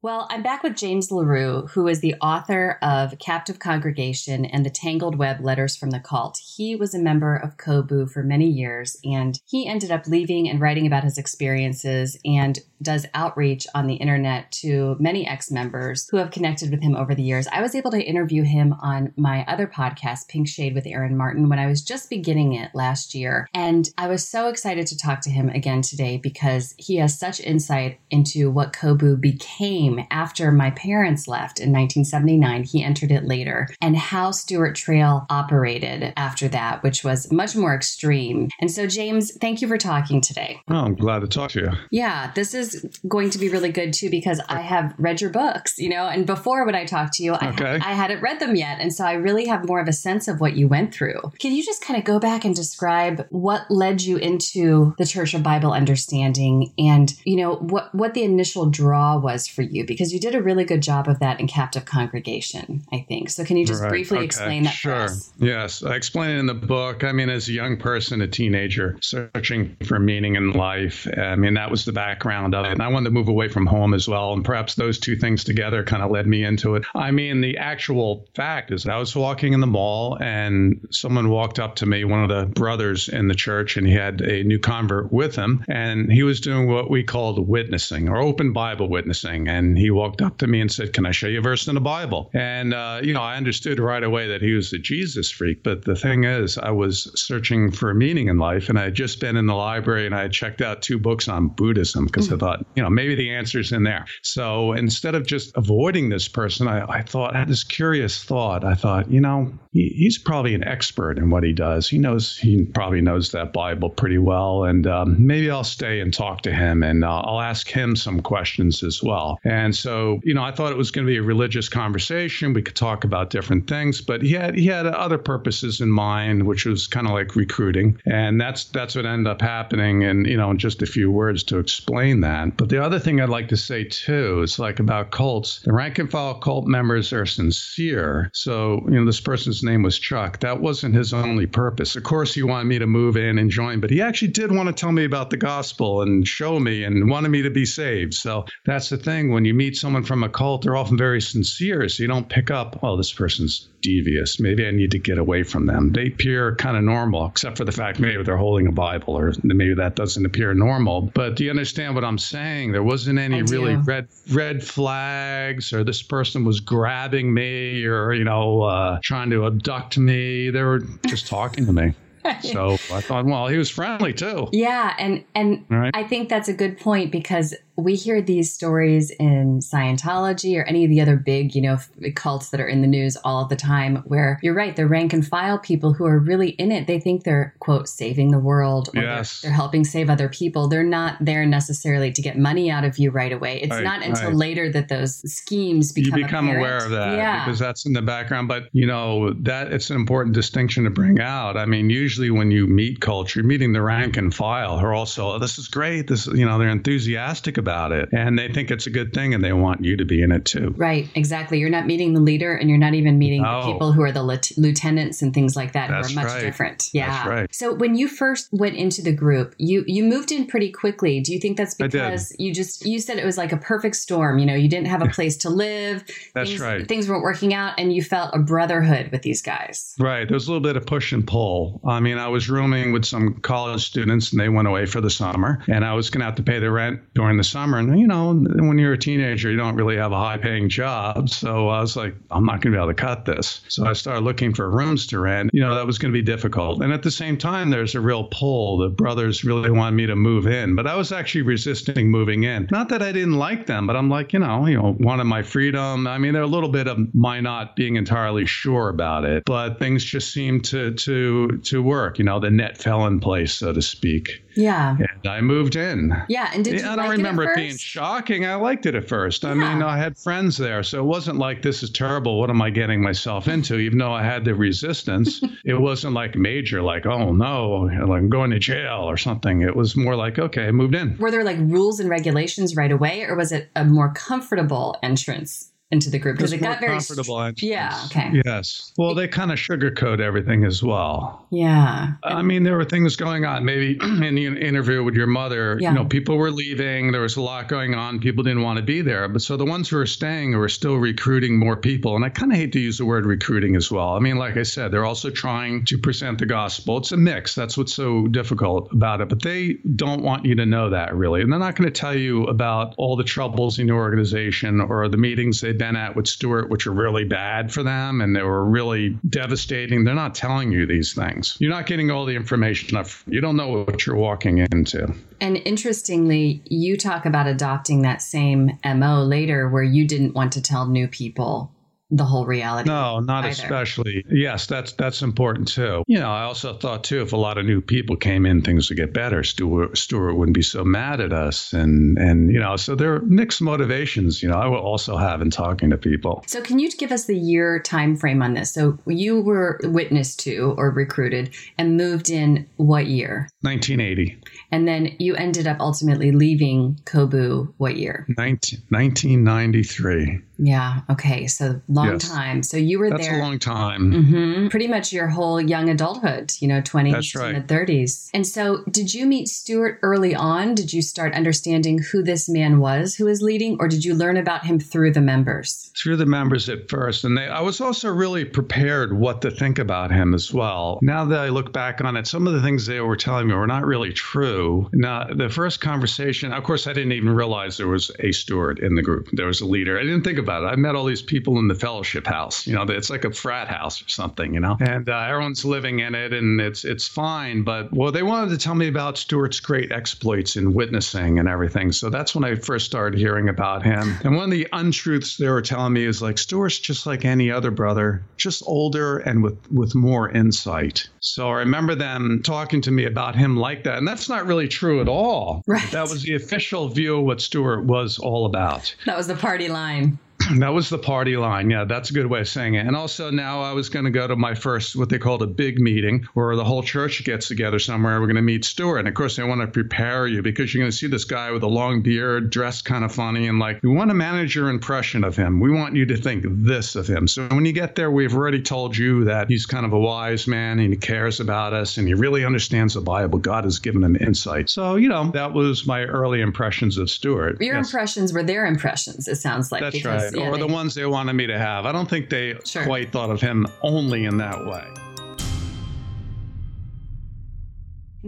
Well, 0.00 0.28
I'm 0.30 0.44
back 0.44 0.62
with 0.62 0.76
James 0.76 1.10
LaRue, 1.10 1.66
who 1.72 1.88
is 1.88 1.98
the 2.00 2.14
author 2.20 2.78
of 2.80 3.18
Captive 3.18 3.58
Congregation 3.58 4.44
and 4.44 4.64
the 4.64 4.70
Tangled 4.70 5.18
Web 5.18 5.40
Letters 5.40 5.76
from 5.76 5.90
the 5.90 5.98
Cult. 5.98 6.38
He 6.56 6.76
was 6.76 6.94
a 6.94 7.00
member 7.00 7.34
of 7.34 7.56
COBU 7.56 8.08
for 8.08 8.22
many 8.22 8.46
years, 8.46 8.96
and 9.04 9.40
he 9.44 9.66
ended 9.66 9.90
up 9.90 10.06
leaving 10.06 10.48
and 10.48 10.60
writing 10.60 10.86
about 10.86 11.02
his 11.02 11.18
experiences 11.18 12.16
and 12.24 12.60
does 12.82 13.06
outreach 13.14 13.66
on 13.74 13.86
the 13.86 13.94
internet 13.94 14.50
to 14.52 14.96
many 14.98 15.26
ex 15.26 15.50
members 15.50 16.08
who 16.10 16.16
have 16.16 16.30
connected 16.30 16.70
with 16.70 16.82
him 16.82 16.96
over 16.96 17.14
the 17.14 17.22
years. 17.22 17.46
I 17.48 17.62
was 17.62 17.74
able 17.74 17.90
to 17.92 18.02
interview 18.02 18.42
him 18.42 18.74
on 18.80 19.12
my 19.16 19.44
other 19.46 19.66
podcast, 19.66 20.28
Pink 20.28 20.48
Shade 20.48 20.74
with 20.74 20.86
Erin 20.86 21.16
Martin, 21.16 21.48
when 21.48 21.58
I 21.58 21.66
was 21.66 21.82
just 21.82 22.10
beginning 22.10 22.54
it 22.54 22.70
last 22.74 23.14
year. 23.14 23.48
And 23.54 23.88
I 23.98 24.08
was 24.08 24.26
so 24.26 24.48
excited 24.48 24.86
to 24.88 24.96
talk 24.96 25.20
to 25.22 25.30
him 25.30 25.48
again 25.48 25.82
today 25.82 26.16
because 26.16 26.74
he 26.78 26.96
has 26.96 27.18
such 27.18 27.40
insight 27.40 27.98
into 28.10 28.50
what 28.50 28.72
COBU 28.72 29.20
became 29.20 30.06
after 30.10 30.50
my 30.52 30.70
parents 30.70 31.28
left 31.28 31.60
in 31.60 31.72
1979. 31.72 32.64
He 32.64 32.82
entered 32.82 33.10
it 33.10 33.24
later, 33.24 33.68
and 33.80 33.96
how 33.96 34.30
Stewart 34.30 34.76
Traill 34.76 35.26
operated 35.30 36.12
after 36.16 36.48
that, 36.48 36.82
which 36.82 37.04
was 37.04 37.30
much 37.32 37.56
more 37.56 37.74
extreme. 37.74 38.48
And 38.60 38.70
so, 38.70 38.86
James, 38.86 39.36
thank 39.36 39.62
you 39.62 39.68
for 39.68 39.78
talking 39.78 40.20
today. 40.20 40.60
Oh, 40.68 40.76
I'm 40.76 40.94
glad 40.94 41.20
to 41.20 41.28
talk 41.28 41.50
to 41.52 41.60
you. 41.60 41.70
Yeah, 41.90 42.32
this 42.34 42.54
is 42.54 42.67
going 43.06 43.30
to 43.30 43.38
be 43.38 43.48
really 43.48 43.70
good 43.70 43.92
too 43.92 44.10
because 44.10 44.40
I 44.48 44.60
have 44.60 44.94
read 44.98 45.20
your 45.20 45.30
books, 45.30 45.78
you 45.78 45.88
know, 45.88 46.06
and 46.06 46.26
before 46.26 46.66
when 46.66 46.74
I 46.74 46.84
talked 46.84 47.14
to 47.14 47.22
you, 47.22 47.34
okay. 47.34 47.78
I, 47.82 47.92
I 47.92 47.94
hadn't 47.94 48.20
read 48.20 48.40
them 48.40 48.56
yet. 48.56 48.80
And 48.80 48.92
so 48.92 49.04
I 49.04 49.14
really 49.14 49.46
have 49.46 49.66
more 49.66 49.80
of 49.80 49.88
a 49.88 49.92
sense 49.92 50.28
of 50.28 50.40
what 50.40 50.56
you 50.56 50.68
went 50.68 50.94
through. 50.94 51.20
Can 51.38 51.52
you 51.52 51.64
just 51.64 51.82
kind 51.82 51.98
of 51.98 52.04
go 52.04 52.18
back 52.18 52.44
and 52.44 52.54
describe 52.54 53.26
what 53.30 53.70
led 53.70 54.02
you 54.02 54.16
into 54.18 54.94
the 54.98 55.06
Church 55.06 55.34
of 55.34 55.42
Bible 55.42 55.72
Understanding 55.72 56.72
and, 56.78 57.14
you 57.24 57.36
know, 57.36 57.54
what, 57.54 57.94
what 57.94 58.14
the 58.14 58.22
initial 58.22 58.68
draw 58.68 59.18
was 59.18 59.46
for 59.46 59.62
you? 59.62 59.78
you 59.78 59.86
because 59.86 60.12
you 60.12 60.20
did 60.20 60.34
a 60.34 60.42
really 60.42 60.64
good 60.64 60.82
job 60.82 61.08
of 61.08 61.20
that 61.20 61.40
in 61.40 61.46
Captive 61.46 61.86
Congregation, 61.86 62.84
I 62.92 63.06
think. 63.08 63.30
So 63.30 63.44
can 63.44 63.56
you 63.56 63.64
just 63.64 63.82
right. 63.82 63.88
briefly 63.88 64.18
okay. 64.18 64.26
explain 64.26 64.64
that 64.64 64.74
sure. 64.74 65.08
Yes, 65.38 65.82
I 65.82 65.94
explain 65.94 66.30
it 66.30 66.38
in 66.38 66.46
the 66.46 66.54
book. 66.54 67.04
I 67.04 67.12
mean, 67.12 67.30
as 67.30 67.48
a 67.48 67.52
young 67.52 67.78
person, 67.78 68.20
a 68.20 68.28
teenager, 68.28 68.98
searching 69.00 69.76
for 69.84 69.98
meaning 69.98 70.36
in 70.36 70.52
life. 70.52 71.06
I 71.16 71.36
mean, 71.36 71.54
that 71.54 71.70
was 71.70 71.84
the 71.84 71.92
background 71.92 72.54
of 72.64 72.70
it. 72.70 72.72
And 72.72 72.82
I 72.82 72.88
wanted 72.88 73.04
to 73.06 73.10
move 73.10 73.28
away 73.28 73.48
from 73.48 73.66
home 73.66 73.94
as 73.94 74.08
well. 74.08 74.32
And 74.32 74.44
perhaps 74.44 74.74
those 74.74 74.98
two 74.98 75.16
things 75.16 75.44
together 75.44 75.82
kind 75.82 76.02
of 76.02 76.10
led 76.10 76.26
me 76.26 76.44
into 76.44 76.74
it. 76.74 76.84
I 76.94 77.10
mean, 77.10 77.40
the 77.40 77.56
actual 77.56 78.26
fact 78.34 78.70
is 78.70 78.86
I 78.86 78.98
was 78.98 79.14
walking 79.14 79.52
in 79.52 79.60
the 79.60 79.66
mall 79.66 80.18
and 80.20 80.86
someone 80.90 81.28
walked 81.28 81.58
up 81.58 81.76
to 81.76 81.86
me, 81.86 82.04
one 82.04 82.22
of 82.22 82.28
the 82.28 82.46
brothers 82.46 83.08
in 83.08 83.28
the 83.28 83.34
church, 83.34 83.76
and 83.76 83.86
he 83.86 83.92
had 83.92 84.20
a 84.20 84.42
new 84.44 84.58
convert 84.58 85.12
with 85.12 85.34
him. 85.36 85.64
And 85.68 86.10
he 86.12 86.22
was 86.22 86.40
doing 86.40 86.68
what 86.68 86.90
we 86.90 87.02
called 87.02 87.48
witnessing 87.48 88.08
or 88.08 88.18
open 88.18 88.52
Bible 88.52 88.88
witnessing. 88.88 89.48
And 89.48 89.78
he 89.78 89.90
walked 89.90 90.22
up 90.22 90.38
to 90.38 90.46
me 90.46 90.60
and 90.60 90.70
said, 90.70 90.92
"Can 90.92 91.06
I 91.06 91.12
show 91.12 91.26
you 91.26 91.38
a 91.38 91.42
verse 91.42 91.66
in 91.66 91.74
the 91.74 91.80
Bible?" 91.80 92.30
And 92.34 92.74
uh, 92.74 93.00
you 93.02 93.12
know, 93.12 93.22
I 93.22 93.36
understood 93.36 93.78
right 93.78 94.02
away 94.02 94.28
that 94.28 94.42
he 94.42 94.52
was 94.52 94.72
a 94.72 94.78
Jesus 94.78 95.30
freak. 95.30 95.62
But 95.62 95.84
the 95.84 95.96
thing 95.96 96.24
is, 96.24 96.58
I 96.58 96.70
was 96.70 97.10
searching 97.14 97.70
for 97.70 97.94
meaning 97.94 98.28
in 98.28 98.38
life, 98.38 98.68
and 98.68 98.78
I 98.78 98.84
had 98.84 98.94
just 98.94 99.20
been 99.20 99.36
in 99.36 99.46
the 99.46 99.54
library 99.54 100.06
and 100.06 100.14
I 100.14 100.22
had 100.22 100.32
checked 100.32 100.62
out 100.62 100.82
two 100.82 100.98
books 100.98 101.28
on 101.28 101.48
Buddhism 101.48 102.06
because 102.06 102.28
mm. 102.28 102.34
I 102.34 102.38
thought, 102.38 102.47
you 102.74 102.82
know, 102.82 102.90
maybe 102.90 103.14
the 103.14 103.30
answer's 103.30 103.72
in 103.72 103.82
there. 103.82 104.04
So 104.22 104.72
instead 104.72 105.14
of 105.14 105.26
just 105.26 105.56
avoiding 105.56 106.08
this 106.08 106.28
person, 106.28 106.68
I, 106.68 106.84
I 106.86 107.02
thought 107.02 107.34
I 107.34 107.40
had 107.40 107.48
this 107.48 107.64
curious 107.64 108.22
thought. 108.22 108.64
I 108.64 108.74
thought, 108.74 109.10
you 109.10 109.20
know, 109.20 109.52
he's 109.72 110.18
probably 110.18 110.54
an 110.54 110.64
expert 110.64 111.18
in 111.18 111.30
what 111.30 111.44
he 111.44 111.52
does. 111.52 111.88
He 111.88 111.98
knows 111.98 112.36
he 112.36 112.64
probably 112.64 113.00
knows 113.00 113.32
that 113.32 113.52
Bible 113.52 113.90
pretty 113.90 114.18
well, 114.18 114.64
and 114.64 114.86
um, 114.86 115.16
maybe 115.24 115.50
I'll 115.50 115.64
stay 115.64 116.00
and 116.00 116.12
talk 116.12 116.42
to 116.42 116.52
him, 116.52 116.82
and 116.82 117.04
uh, 117.04 117.20
I'll 117.20 117.40
ask 117.40 117.68
him 117.68 117.96
some 117.96 118.20
questions 118.20 118.82
as 118.82 119.02
well. 119.02 119.38
And 119.44 119.74
so, 119.74 120.20
you 120.24 120.34
know, 120.34 120.42
I 120.42 120.52
thought 120.52 120.72
it 120.72 120.78
was 120.78 120.90
going 120.90 121.06
to 121.06 121.10
be 121.10 121.18
a 121.18 121.22
religious 121.22 121.68
conversation. 121.68 122.52
We 122.52 122.62
could 122.62 122.76
talk 122.76 123.04
about 123.04 123.30
different 123.30 123.68
things, 123.68 124.00
but 124.00 124.22
he 124.22 124.32
had 124.32 124.54
he 124.56 124.66
had 124.66 124.86
other 124.86 125.18
purposes 125.18 125.80
in 125.80 125.90
mind, 125.90 126.46
which 126.46 126.64
was 126.64 126.86
kind 126.86 127.06
of 127.06 127.12
like 127.12 127.36
recruiting, 127.36 127.98
and 128.06 128.40
that's 128.40 128.64
that's 128.64 128.94
what 128.94 129.06
ended 129.06 129.30
up 129.30 129.40
happening. 129.40 130.04
And 130.04 130.26
you 130.26 130.36
know, 130.36 130.50
in 130.50 130.58
just 130.58 130.82
a 130.82 130.86
few 130.86 131.10
words 131.10 131.42
to 131.44 131.58
explain 131.58 132.20
that. 132.20 132.56
But 132.56 132.68
the 132.68 132.82
other 132.82 132.98
thing 132.98 133.20
I'd 133.20 133.28
like 133.28 133.48
to 133.48 133.56
say 133.56 133.84
too 133.84 134.42
is 134.42 134.58
like 134.58 134.80
about 134.80 135.10
cults. 135.10 135.60
The 135.60 135.72
rank 135.72 135.98
and 135.98 136.10
file 136.10 136.34
cult 136.34 136.66
members 136.66 137.12
are 137.12 137.26
sincere. 137.26 138.30
So 138.32 138.82
you 138.86 138.92
know, 138.92 139.04
this 139.04 139.20
person's 139.20 139.62
name 139.68 139.82
was 139.82 139.98
Chuck. 139.98 140.40
That 140.40 140.60
wasn't 140.60 140.94
his 140.94 141.12
only 141.12 141.46
purpose. 141.46 141.96
Of 141.96 142.02
course, 142.02 142.34
he 142.34 142.42
wanted 142.42 142.64
me 142.64 142.78
to 142.78 142.86
move 142.86 143.16
in 143.16 143.38
and 143.38 143.50
join, 143.50 143.80
but 143.80 143.90
he 143.90 144.02
actually 144.02 144.28
did 144.28 144.50
want 144.50 144.68
to 144.68 144.72
tell 144.72 144.92
me 144.92 145.04
about 145.04 145.30
the 145.30 145.36
gospel 145.36 146.02
and 146.02 146.26
show 146.26 146.58
me 146.58 146.84
and 146.84 147.08
wanted 147.08 147.28
me 147.28 147.42
to 147.42 147.50
be 147.50 147.64
saved. 147.64 148.14
So 148.14 148.46
that's 148.64 148.88
the 148.88 148.96
thing 148.96 149.32
when 149.32 149.44
you 149.44 149.54
meet 149.54 149.76
someone 149.76 150.02
from 150.02 150.24
a 150.24 150.28
cult, 150.28 150.62
they're 150.62 150.76
often 150.76 150.96
very 150.96 151.20
sincere. 151.20 151.88
So 151.88 152.02
you 152.02 152.08
don't 152.08 152.28
pick 152.28 152.50
up, 152.50 152.80
oh, 152.82 152.96
this 152.96 153.12
person's 153.12 153.68
devious. 153.80 154.40
Maybe 154.40 154.66
I 154.66 154.70
need 154.70 154.90
to 154.92 154.98
get 154.98 155.18
away 155.18 155.42
from 155.42 155.66
them. 155.66 155.92
They 155.92 156.08
appear 156.08 156.54
kind 156.56 156.76
of 156.76 156.82
normal, 156.82 157.26
except 157.26 157.58
for 157.58 157.64
the 157.64 157.72
fact 157.72 158.00
maybe 158.00 158.22
they're 158.22 158.36
holding 158.36 158.66
a 158.66 158.72
Bible 158.72 159.14
or 159.14 159.32
maybe 159.42 159.74
that 159.74 159.94
doesn't 159.94 160.24
appear 160.24 160.54
normal. 160.54 161.02
But 161.14 161.36
do 161.36 161.44
you 161.44 161.50
understand 161.50 161.94
what 161.94 162.04
I'm 162.04 162.18
saying? 162.18 162.72
There 162.72 162.82
wasn't 162.82 163.18
any 163.18 163.42
really 163.42 163.76
red 163.76 164.08
red 164.32 164.64
flags 164.64 165.72
or 165.72 165.84
this 165.84 166.02
person 166.02 166.44
was 166.44 166.60
grabbing 166.60 167.32
me 167.32 167.84
or, 167.84 168.12
you 168.12 168.24
know, 168.24 168.62
uh, 168.62 168.98
trying 169.02 169.30
to 169.30 169.44
abduct 169.48 169.98
me. 169.98 170.50
They 170.50 170.62
were 170.62 170.80
just 171.06 171.26
talking 171.26 171.66
to 171.66 171.72
me. 171.72 171.94
so 172.42 172.72
I 172.92 173.00
thought, 173.00 173.24
well, 173.24 173.48
he 173.48 173.58
was 173.58 173.70
friendly 173.70 174.12
too. 174.12 174.48
Yeah, 174.52 174.94
and 174.98 175.24
and 175.34 175.64
right. 175.68 175.90
I 175.94 176.04
think 176.04 176.28
that's 176.28 176.48
a 176.48 176.52
good 176.52 176.78
point 176.78 177.10
because 177.10 177.54
we 177.78 177.94
hear 177.94 178.20
these 178.20 178.52
stories 178.52 179.12
in 179.12 179.60
Scientology 179.60 180.58
or 180.58 180.64
any 180.64 180.82
of 180.82 180.90
the 180.90 181.00
other 181.00 181.14
big, 181.14 181.54
you 181.54 181.62
know, 181.62 181.78
cults 182.16 182.50
that 182.50 182.60
are 182.60 182.66
in 182.66 182.80
the 182.80 182.88
news 182.88 183.16
all 183.22 183.44
the 183.46 183.54
time 183.54 184.02
where 184.06 184.40
you're 184.42 184.54
right, 184.54 184.74
the 184.74 184.84
rank 184.84 185.12
and 185.12 185.24
file 185.24 185.60
people 185.60 185.92
who 185.92 186.04
are 186.04 186.18
really 186.18 186.50
in 186.50 186.72
it, 186.72 186.88
they 186.88 186.98
think 186.98 187.22
they're, 187.22 187.54
quote, 187.60 187.88
saving 187.88 188.32
the 188.32 188.38
world 188.38 188.88
or 188.96 189.00
yes. 189.00 189.40
they're, 189.40 189.50
they're, 189.50 189.56
helping 189.56 189.84
save 189.84 190.10
other 190.10 190.28
people. 190.28 190.66
They're 190.66 190.82
not 190.82 191.24
there 191.24 191.46
necessarily 191.46 192.10
to 192.10 192.20
get 192.20 192.36
money 192.36 192.68
out 192.68 192.82
of 192.82 192.98
you 192.98 193.12
right 193.12 193.32
away. 193.32 193.62
It's 193.62 193.70
right, 193.70 193.84
not 193.84 194.02
until 194.02 194.30
right. 194.30 194.36
later 194.36 194.72
that 194.72 194.88
those 194.88 195.20
schemes 195.32 195.92
become 195.92 196.18
You 196.18 196.24
become 196.24 196.48
apparent. 196.48 196.66
aware 196.66 196.84
of 196.84 196.90
that 196.90 197.16
yeah. 197.16 197.44
because 197.44 197.60
that's 197.60 197.86
in 197.86 197.92
the 197.92 198.02
background. 198.02 198.48
But, 198.48 198.64
you 198.72 198.88
know, 198.88 199.32
that 199.42 199.72
it's 199.72 199.90
an 199.90 199.96
important 199.96 200.34
distinction 200.34 200.82
to 200.82 200.90
bring 200.90 201.20
out. 201.20 201.56
I 201.56 201.64
mean, 201.64 201.90
usually 201.90 202.32
when 202.32 202.50
you 202.50 202.66
meet 202.66 203.00
culture, 203.00 203.38
you're 203.38 203.46
meeting 203.46 203.72
the 203.72 203.82
rank 203.82 204.16
and 204.16 204.34
file 204.34 204.80
who 204.80 204.86
are 204.86 204.94
also, 204.94 205.34
oh, 205.34 205.38
this 205.38 205.58
is 205.58 205.68
great. 205.68 206.08
This, 206.08 206.26
you 206.26 206.44
know, 206.44 206.58
they're 206.58 206.68
enthusiastic 206.68 207.56
about 207.56 207.67
about 207.68 207.92
it 207.92 208.08
and 208.12 208.38
they 208.38 208.48
think 208.50 208.70
it's 208.70 208.86
a 208.86 208.90
good 208.90 209.12
thing 209.12 209.34
and 209.34 209.44
they 209.44 209.52
want 209.52 209.84
you 209.84 209.94
to 209.94 210.04
be 210.04 210.22
in 210.22 210.32
it 210.32 210.46
too. 210.46 210.72
Right, 210.78 211.06
exactly. 211.14 211.58
You're 211.58 211.68
not 211.68 211.86
meeting 211.86 212.14
the 212.14 212.20
leader 212.20 212.54
and 212.54 212.70
you're 212.70 212.78
not 212.78 212.94
even 212.94 213.18
meeting 213.18 213.42
no. 213.42 213.60
the 213.60 213.72
people 213.72 213.92
who 213.92 214.00
are 214.02 214.10
the 214.10 214.22
lieutenants 214.22 215.20
and 215.20 215.34
things 215.34 215.54
like 215.54 215.72
that 215.72 215.90
That's 215.90 216.10
who 216.10 216.18
are 216.18 216.22
much 216.22 216.32
right. 216.32 216.40
different. 216.40 216.88
Yeah. 216.94 217.10
That's 217.10 217.28
right. 217.28 217.54
So 217.54 217.74
when 217.74 217.94
you 217.94 218.08
first 218.08 218.48
went 218.52 218.76
into 218.76 219.02
the 219.02 219.12
group, 219.12 219.54
you 219.58 219.84
you 219.86 220.02
moved 220.02 220.32
in 220.32 220.46
pretty 220.46 220.72
quickly. 220.72 221.20
Do 221.20 221.34
you 221.34 221.38
think 221.38 221.58
that's 221.58 221.74
because 221.74 222.34
you 222.38 222.54
just 222.54 222.86
you 222.86 223.00
said 223.00 223.18
it 223.18 223.26
was 223.26 223.36
like 223.36 223.52
a 223.52 223.58
perfect 223.58 223.96
storm, 223.96 224.38
you 224.38 224.46
know, 224.46 224.54
you 224.54 224.68
didn't 224.68 224.86
have 224.86 225.02
a 225.02 225.08
place 225.18 225.36
to 225.38 225.50
live. 225.50 226.04
That's 226.34 226.48
things, 226.48 226.60
right. 226.62 226.88
Things 226.88 227.06
weren't 227.06 227.22
working 227.22 227.52
out 227.52 227.74
and 227.78 227.92
you 227.92 228.02
felt 228.02 228.34
a 228.34 228.38
brotherhood 228.38 229.10
with 229.12 229.20
these 229.22 229.42
guys. 229.42 229.94
Right. 229.98 230.26
There 230.26 230.34
was 230.34 230.48
a 230.48 230.50
little 230.50 230.62
bit 230.66 230.76
of 230.76 230.86
push 230.86 231.12
and 231.12 231.26
pull. 231.26 231.82
I 231.86 232.00
mean, 232.00 232.16
I 232.16 232.28
was 232.28 232.48
rooming 232.48 232.92
with 232.92 233.04
some 233.04 233.40
college 233.42 233.84
students 233.84 234.32
and 234.32 234.40
they 234.40 234.48
went 234.48 234.68
away 234.68 234.86
for 234.86 235.02
the 235.02 235.10
summer 235.10 235.62
and 235.68 235.84
I 235.84 235.92
was 235.92 236.08
going 236.08 236.20
to 236.20 236.24
have 236.24 236.36
to 236.36 236.42
pay 236.42 236.58
the 236.58 236.70
rent 236.70 237.00
during 237.14 237.36
the 237.36 237.44
summer 237.44 237.57
and 237.64 237.98
you 237.98 238.06
know, 238.06 238.34
when 238.34 238.78
you're 238.78 238.92
a 238.92 238.98
teenager, 238.98 239.50
you 239.50 239.56
don't 239.56 239.76
really 239.76 239.96
have 239.96 240.12
a 240.12 240.18
high 240.18 240.38
paying 240.38 240.68
job. 240.68 241.28
So 241.28 241.68
I 241.68 241.80
was 241.80 241.96
like, 241.96 242.14
I'm 242.30 242.44
not 242.44 242.60
going 242.60 242.72
to 242.72 242.78
be 242.78 242.82
able 242.82 242.88
to 242.88 242.94
cut 242.94 243.24
this. 243.24 243.60
So 243.68 243.86
I 243.86 243.92
started 243.92 244.20
looking 244.20 244.54
for 244.54 244.70
rooms 244.70 245.06
to 245.08 245.18
rent. 245.18 245.50
You 245.52 245.60
know, 245.60 245.74
that 245.74 245.86
was 245.86 245.98
going 245.98 246.12
to 246.12 246.18
be 246.18 246.22
difficult. 246.22 246.82
And 246.82 246.92
at 246.92 247.02
the 247.02 247.10
same 247.10 247.36
time, 247.36 247.70
there's 247.70 247.94
a 247.94 248.00
real 248.00 248.24
pull. 248.24 248.78
The 248.78 248.88
brothers 248.88 249.44
really 249.44 249.70
wanted 249.70 249.96
me 249.96 250.06
to 250.06 250.16
move 250.16 250.46
in, 250.46 250.74
but 250.74 250.86
I 250.86 250.96
was 250.96 251.12
actually 251.12 251.42
resisting 251.42 252.10
moving 252.10 252.44
in. 252.44 252.68
Not 252.70 252.88
that 252.90 253.02
I 253.02 253.12
didn't 253.12 253.34
like 253.38 253.66
them, 253.66 253.86
but 253.86 253.96
I'm 253.96 254.08
like, 254.08 254.32
you 254.32 254.38
know, 254.38 254.66
you 254.66 254.76
know, 254.76 254.96
wanted 254.98 255.24
my 255.24 255.42
freedom. 255.42 256.06
I 256.06 256.18
mean, 256.18 256.32
there 256.32 256.42
a 256.42 256.46
little 256.46 256.68
bit 256.68 256.88
of 256.88 257.14
my 257.14 257.40
not 257.40 257.76
being 257.76 257.96
entirely 257.96 258.46
sure 258.46 258.88
about 258.88 259.24
it, 259.24 259.44
but 259.44 259.78
things 259.78 260.04
just 260.04 260.32
seemed 260.32 260.64
to 260.66 260.94
to 260.94 261.58
to 261.64 261.82
work. 261.82 262.18
You 262.18 262.24
know, 262.24 262.40
the 262.40 262.50
net 262.50 262.78
fell 262.78 263.06
in 263.06 263.20
place, 263.20 263.54
so 263.54 263.72
to 263.72 263.82
speak. 263.82 264.42
Yeah. 264.58 264.96
And 264.98 265.26
I 265.28 265.40
moved 265.40 265.76
in. 265.76 266.12
Yeah. 266.28 266.50
And 266.52 266.64
did 266.64 266.80
you 266.80 266.80
I 266.80 266.96
don't 266.96 267.06
like 267.06 267.10
remember 267.16 267.44
it, 267.44 267.50
it, 267.50 267.56
being 267.56 267.76
shocking. 267.76 268.44
I 268.44 268.56
liked 268.56 268.86
it 268.86 268.96
at 268.96 269.08
first. 269.08 269.44
Yeah. 269.44 269.50
I 269.50 269.54
mean, 269.54 269.82
I 269.82 269.96
had 269.96 270.18
friends 270.18 270.56
there, 270.56 270.82
so 270.82 270.98
it 270.98 271.06
wasn't 271.06 271.38
like 271.38 271.62
this 271.62 271.84
is 271.84 271.90
terrible. 271.90 272.40
What 272.40 272.50
am 272.50 272.60
I 272.60 272.70
getting 272.70 273.00
myself 273.00 273.46
into? 273.46 273.76
Even 273.76 273.98
though 273.98 274.12
I 274.12 274.24
had 274.24 274.44
the 274.44 274.56
resistance, 274.56 275.40
it 275.64 275.80
wasn't 275.80 276.14
like 276.14 276.34
major, 276.34 276.82
like 276.82 277.06
oh 277.06 277.32
no, 277.32 277.88
like 278.06 278.18
I'm 278.18 278.28
going 278.28 278.50
to 278.50 278.58
jail 278.58 279.08
or 279.08 279.16
something. 279.16 279.62
It 279.62 279.76
was 279.76 279.96
more 279.96 280.16
like 280.16 280.40
okay, 280.40 280.66
I 280.66 280.72
moved 280.72 280.96
in. 280.96 281.16
Were 281.18 281.30
there 281.30 281.44
like 281.44 281.58
rules 281.60 282.00
and 282.00 282.10
regulations 282.10 282.74
right 282.74 282.90
away, 282.90 283.22
or 283.22 283.36
was 283.36 283.52
it 283.52 283.70
a 283.76 283.84
more 283.84 284.12
comfortable 284.12 284.96
entrance? 285.04 285.67
Into 285.90 286.10
the 286.10 286.18
group 286.18 286.36
because 286.36 286.52
it 286.52 286.58
got 286.58 286.80
very 286.80 286.92
comfortable. 286.92 287.38
St- 287.38 287.62
yeah. 287.62 288.02
Okay. 288.06 288.42
Yes. 288.44 288.92
Well, 288.98 289.14
they 289.14 289.26
kind 289.26 289.50
of 289.50 289.58
sugarcoat 289.58 290.20
everything 290.20 290.64
as 290.64 290.82
well. 290.82 291.46
Yeah. 291.50 292.12
I 292.22 292.42
mean, 292.42 292.62
there 292.62 292.76
were 292.76 292.84
things 292.84 293.16
going 293.16 293.46
on. 293.46 293.64
Maybe 293.64 293.98
in 294.02 294.34
the 294.34 294.46
interview 294.46 295.02
with 295.02 295.14
your 295.14 295.26
mother, 295.26 295.78
Yeah. 295.80 295.90
you 295.90 295.94
know, 295.94 296.04
people 296.04 296.36
were 296.36 296.50
leaving. 296.50 297.10
There 297.10 297.22
was 297.22 297.36
a 297.36 297.40
lot 297.40 297.68
going 297.68 297.94
on. 297.94 298.18
People 298.20 298.44
didn't 298.44 298.62
want 298.62 298.76
to 298.76 298.82
be 298.82 299.00
there. 299.00 299.28
But 299.28 299.40
so 299.40 299.56
the 299.56 299.64
ones 299.64 299.88
who 299.88 299.96
are 299.98 300.04
staying 300.06 300.54
were 300.56 300.68
still 300.68 300.96
recruiting 300.96 301.58
more 301.58 301.76
people. 301.76 302.16
And 302.16 302.24
I 302.24 302.28
kind 302.28 302.52
of 302.52 302.58
hate 302.58 302.72
to 302.72 302.80
use 302.80 302.98
the 302.98 303.06
word 303.06 303.24
recruiting 303.24 303.74
as 303.74 303.90
well. 303.90 304.10
I 304.10 304.18
mean, 304.18 304.36
like 304.36 304.58
I 304.58 304.64
said, 304.64 304.90
they're 304.92 305.06
also 305.06 305.30
trying 305.30 305.86
to 305.86 305.96
present 305.96 306.38
the 306.38 306.46
gospel. 306.46 306.98
It's 306.98 307.12
a 307.12 307.16
mix. 307.16 307.54
That's 307.54 307.78
what's 307.78 307.94
so 307.94 308.26
difficult 308.28 308.92
about 308.92 309.22
it. 309.22 309.30
But 309.30 309.40
they 309.42 309.78
don't 309.96 310.22
want 310.22 310.44
you 310.44 310.54
to 310.56 310.66
know 310.66 310.90
that 310.90 311.14
really. 311.14 311.40
And 311.40 311.50
they're 311.50 311.58
not 311.58 311.76
going 311.76 311.90
to 311.90 311.98
tell 311.98 312.14
you 312.14 312.44
about 312.44 312.94
all 312.98 313.16
the 313.16 313.24
troubles 313.24 313.78
in 313.78 313.88
your 313.88 313.96
organization 313.98 314.82
or 314.82 315.08
the 315.08 315.16
meetings 315.16 315.62
been 315.78 315.96
at 315.96 316.16
with 316.16 316.26
Stuart, 316.26 316.68
which 316.68 316.86
are 316.86 316.92
really 316.92 317.24
bad 317.24 317.72
for 317.72 317.82
them 317.82 318.20
and 318.20 318.34
they 318.34 318.42
were 318.42 318.64
really 318.64 319.18
devastating. 319.28 320.04
They're 320.04 320.14
not 320.14 320.34
telling 320.34 320.72
you 320.72 320.86
these 320.86 321.14
things. 321.14 321.56
You're 321.60 321.70
not 321.70 321.86
getting 321.86 322.10
all 322.10 322.26
the 322.26 322.34
information 322.34 322.96
up. 322.96 323.08
You 323.26 323.40
don't 323.40 323.56
know 323.56 323.84
what 323.84 324.04
you're 324.06 324.16
walking 324.16 324.58
into. 324.58 325.14
And 325.40 325.56
interestingly, 325.64 326.62
you 326.64 326.96
talk 326.96 327.24
about 327.24 327.46
adopting 327.46 328.02
that 328.02 328.22
same 328.22 328.78
MO 328.84 329.22
later 329.22 329.68
where 329.68 329.82
you 329.82 330.06
didn't 330.06 330.34
want 330.34 330.52
to 330.52 330.62
tell 330.62 330.86
new 330.86 331.08
people 331.08 331.72
the 332.10 332.24
whole 332.24 332.46
reality. 332.46 332.88
No, 332.88 333.20
not 333.20 333.44
either. 333.44 333.50
especially. 333.50 334.24
Yes, 334.30 334.66
that's 334.66 334.92
that's 334.92 335.22
important 335.22 335.68
too. 335.68 336.02
You 336.06 336.18
know, 336.18 336.30
I 336.30 336.42
also 336.42 336.74
thought 336.74 337.04
too, 337.04 337.20
if 337.22 337.32
a 337.32 337.36
lot 337.36 337.58
of 337.58 337.66
new 337.66 337.80
people 337.80 338.16
came 338.16 338.46
in, 338.46 338.62
things 338.62 338.88
would 338.88 338.96
get 338.96 339.12
better. 339.12 339.44
Stuart 339.44 339.98
Stuart 339.98 340.34
wouldn't 340.34 340.54
be 340.54 340.62
so 340.62 340.84
mad 340.84 341.20
at 341.20 341.32
us, 341.32 341.72
and 341.72 342.16
and 342.18 342.50
you 342.50 342.60
know, 342.60 342.76
so 342.76 342.94
there 342.94 343.14
are 343.14 343.20
mixed 343.20 343.60
motivations. 343.60 344.42
You 344.42 344.48
know, 344.48 344.56
I 344.56 344.66
will 344.66 344.78
also 344.78 345.16
have 345.16 345.42
in 345.42 345.50
talking 345.50 345.90
to 345.90 345.98
people. 345.98 346.44
So 346.46 346.62
can 346.62 346.78
you 346.78 346.90
give 346.90 347.12
us 347.12 347.24
the 347.26 347.36
year 347.36 347.80
time 347.80 348.16
frame 348.16 348.42
on 348.42 348.54
this? 348.54 348.72
So 348.72 348.98
you 349.06 349.40
were 349.40 349.78
witness 349.84 350.34
to 350.36 350.74
or 350.78 350.90
recruited 350.90 351.54
and 351.76 351.96
moved 351.96 352.30
in 352.30 352.66
what 352.76 353.06
year? 353.06 353.48
1980, 353.62 354.40
And 354.72 354.86
then 354.88 355.14
you 355.18 355.34
ended 355.34 355.66
up 355.66 355.78
ultimately 355.80 356.32
leaving 356.32 356.98
Kobu 357.04 357.72
what 357.76 357.96
year? 357.96 358.26
19, 358.36 358.80
1993. 358.88 360.40
Yeah. 360.58 361.00
Okay. 361.10 361.46
So 361.46 361.80
long 361.88 362.06
Yes. 362.12 362.28
time. 362.28 362.62
So 362.62 362.76
you 362.76 362.98
were 362.98 363.10
That's 363.10 363.26
there. 363.26 363.38
a 363.40 363.42
long 363.42 363.58
time. 363.58 364.12
hmm 364.12 364.68
Pretty 364.68 364.88
much 364.88 365.12
your 365.12 365.28
whole 365.28 365.60
young 365.60 365.88
adulthood, 365.88 366.52
you 366.60 366.68
know, 366.68 366.80
20s 366.80 367.12
That's 367.12 367.34
right. 367.36 367.52
mid 367.52 367.68
30s. 367.68 368.28
And 368.34 368.46
so, 368.46 368.82
did 368.90 369.14
you 369.14 369.26
meet 369.26 369.48
Stuart 369.48 369.98
early 370.02 370.34
on? 370.34 370.74
Did 370.74 370.92
you 370.92 371.00
start 371.02 371.34
understanding 371.34 371.98
who 371.98 372.22
this 372.22 372.48
man 372.48 372.80
was 372.80 373.14
who 373.14 373.24
was 373.26 373.40
leading, 373.42 373.76
or 373.80 373.88
did 373.88 374.04
you 374.04 374.14
learn 374.14 374.36
about 374.36 374.64
him 374.66 374.78
through 374.80 375.12
the 375.12 375.20
members? 375.20 375.90
through 376.00 376.16
the 376.16 376.26
members 376.26 376.68
at 376.68 376.88
first 376.88 377.24
and 377.24 377.36
they 377.36 377.46
I 377.48 377.60
was 377.60 377.80
also 377.80 378.08
really 378.08 378.44
prepared 378.44 379.18
what 379.18 379.42
to 379.42 379.50
think 379.50 379.78
about 379.80 380.12
him 380.12 380.32
as 380.32 380.52
well. 380.54 381.00
Now 381.02 381.24
that 381.24 381.40
I 381.40 381.48
look 381.48 381.72
back 381.72 382.00
on 382.04 382.16
it, 382.16 382.26
some 382.28 382.46
of 382.46 382.52
the 382.52 382.62
things 382.62 382.86
they 382.86 383.00
were 383.00 383.16
telling 383.16 383.48
me 383.48 383.54
were 383.54 383.66
not 383.66 383.84
really 383.84 384.12
true. 384.12 384.88
Now, 384.92 385.24
the 385.24 385.48
first 385.48 385.80
conversation, 385.80 386.52
of 386.52 386.62
course 386.62 386.86
I 386.86 386.92
didn't 386.92 387.12
even 387.12 387.30
realize 387.34 387.76
there 387.76 387.88
was 387.88 388.10
a 388.20 388.30
steward 388.32 388.78
in 388.78 388.94
the 388.94 389.02
group. 389.02 389.28
There 389.32 389.46
was 389.46 389.60
a 389.60 389.66
leader. 389.66 389.98
I 389.98 390.02
didn't 390.02 390.22
think 390.22 390.38
about 390.48 390.64
it. 390.64 390.66
I 390.66 390.76
met 390.76 390.94
all 390.94 391.04
these 391.04 391.22
people 391.22 391.58
in 391.58 391.68
the 391.68 391.74
fellowship 391.74 392.26
house. 392.26 392.66
You 392.66 392.74
know, 392.74 392.82
it's 392.82 393.10
like 393.10 393.24
a 393.24 393.32
frat 393.32 393.68
house 393.68 394.00
or 394.00 394.08
something, 394.08 394.54
you 394.54 394.60
know. 394.60 394.76
And 394.80 395.08
uh, 395.08 395.18
everyone's 395.28 395.64
living 395.64 396.00
in 396.00 396.14
it 396.14 396.32
and 396.32 396.60
it's 396.60 396.84
it's 396.84 397.06
fine, 397.06 397.62
but 397.62 397.92
well 397.92 398.10
they 398.10 398.22
wanted 398.22 398.50
to 398.50 398.58
tell 398.58 398.74
me 398.74 398.88
about 398.88 399.18
Stuart's 399.18 399.60
great 399.60 399.92
exploits 399.92 400.56
in 400.56 400.72
witnessing 400.72 401.38
and 401.38 401.48
everything. 401.48 401.92
So 401.92 402.08
that's 402.08 402.34
when 402.34 402.44
I 402.44 402.54
first 402.54 402.86
started 402.86 403.18
hearing 403.18 403.48
about 403.48 403.82
him. 403.82 404.14
And 404.24 404.36
one 404.36 404.44
of 404.44 404.50
the 404.50 404.66
untruths 404.72 405.36
they 405.36 405.48
were 405.48 405.62
telling 405.62 405.92
me 405.92 406.04
is 406.04 406.22
like 406.22 406.38
Stewart's 406.38 406.78
just 406.78 407.06
like 407.06 407.24
any 407.24 407.50
other 407.50 407.70
brother, 407.70 408.22
just 408.36 408.62
older 408.66 409.18
and 409.18 409.42
with 409.42 409.58
with 409.70 409.94
more 409.94 410.30
insight. 410.30 411.08
So 411.20 411.50
I 411.50 411.58
remember 411.58 411.94
them 411.94 412.40
talking 412.42 412.80
to 412.82 412.90
me 412.90 413.04
about 413.04 413.36
him 413.36 413.56
like 413.56 413.84
that, 413.84 413.98
and 413.98 414.08
that's 414.08 414.28
not 414.28 414.46
really 414.46 414.68
true 414.68 415.00
at 415.00 415.08
all. 415.08 415.62
Right. 415.66 415.90
That 415.90 416.08
was 416.08 416.22
the 416.22 416.34
official 416.34 416.88
view 416.88 417.18
of 417.18 417.24
what 417.24 417.40
Stuart 417.40 417.84
was 417.84 418.18
all 418.18 418.46
about. 418.46 418.94
That 419.04 419.16
was 419.16 419.26
the 419.26 419.34
party 419.34 419.68
line. 419.68 420.18
That 420.58 420.72
was 420.74 420.88
the 420.88 420.98
party 420.98 421.36
line. 421.36 421.70
Yeah, 421.70 421.84
that's 421.84 422.10
a 422.10 422.12
good 422.12 422.26
way 422.26 422.40
of 422.40 422.48
saying 422.48 422.74
it. 422.74 422.86
And 422.86 422.96
also 422.96 423.30
now 423.30 423.60
I 423.62 423.72
was 423.72 423.88
going 423.88 424.04
to 424.04 424.10
go 424.10 424.26
to 424.26 424.34
my 424.36 424.54
first, 424.54 424.96
what 424.96 425.08
they 425.08 425.18
called 425.18 425.42
a 425.42 425.46
big 425.46 425.78
meeting, 425.78 426.26
where 426.34 426.56
the 426.56 426.64
whole 426.64 426.82
church 426.82 427.22
gets 427.24 427.48
together 427.48 427.78
somewhere. 427.78 428.20
We're 428.20 428.26
going 428.26 428.36
to 428.36 428.42
meet 428.42 428.64
Stuart. 428.64 428.98
And 429.00 429.08
of 429.08 429.14
course, 429.14 429.36
they 429.36 429.42
want 429.44 429.60
to 429.60 429.66
prepare 429.66 430.26
you 430.26 430.42
because 430.42 430.72
you're 430.74 430.82
going 430.82 430.90
to 430.90 430.96
see 430.96 431.06
this 431.06 431.24
guy 431.24 431.50
with 431.50 431.62
a 431.62 431.68
long 431.68 432.02
beard, 432.02 432.50
dressed 432.50 432.84
kind 432.84 433.04
of 433.04 433.14
funny, 433.14 433.46
and 433.46 433.58
like, 433.58 433.82
we 433.82 433.90
want 433.90 434.10
to 434.10 434.14
manage 434.14 434.54
your 434.54 434.68
impression 434.68 435.22
of 435.24 435.36
him. 435.36 435.60
We 435.60 435.70
want 435.70 435.94
you 435.96 436.06
to 436.06 436.16
think 436.16 436.44
this 436.46 436.96
of 436.96 437.06
him. 437.06 437.28
So 437.28 437.46
when 437.48 437.64
you 437.64 437.72
get 437.72 437.94
there, 437.94 438.10
we've 438.10 438.34
already 438.34 438.62
told 438.62 438.96
you 438.96 439.24
that 439.24 439.48
he's 439.48 439.66
kind 439.66 439.86
of 439.86 439.92
a 439.92 439.98
wise 439.98 440.46
man 440.46 440.78
and 440.78 440.92
he 440.92 440.98
cares 440.98 441.40
about 441.40 441.72
us 441.72 441.96
and 441.98 442.08
he 442.08 442.14
really 442.14 442.44
understands 442.44 442.94
the 442.94 443.00
Bible. 443.00 443.38
God 443.38 443.64
has 443.64 443.78
given 443.78 444.02
him 444.02 444.16
insight. 444.16 444.70
So, 444.70 444.96
you 444.96 445.08
know, 445.08 445.30
that 445.32 445.52
was 445.52 445.86
my 445.86 446.04
early 446.04 446.40
impressions 446.40 446.98
of 446.98 447.10
Stuart. 447.10 447.60
Your 447.60 447.76
Yes. 447.76 447.88
impressions 447.88 448.32
were 448.32 448.42
their 448.42 448.66
impressions, 448.66 449.28
it 449.28 449.36
sounds 449.36 449.70
like. 449.70 449.82
That's 449.82 449.96
because, 449.96 450.34
right. 450.34 450.37
Or 450.38 450.56
the 450.58 450.66
ones 450.66 450.94
they 450.94 451.06
wanted 451.06 451.32
me 451.34 451.46
to 451.46 451.58
have. 451.58 451.86
I 451.86 451.92
don't 451.92 452.08
think 452.08 452.28
they 452.30 452.54
Sure. 452.64 452.84
quite 452.84 453.10
thought 453.12 453.30
of 453.30 453.40
him 453.40 453.66
only 453.82 454.24
in 454.24 454.36
that 454.38 454.64
way. 454.64 454.84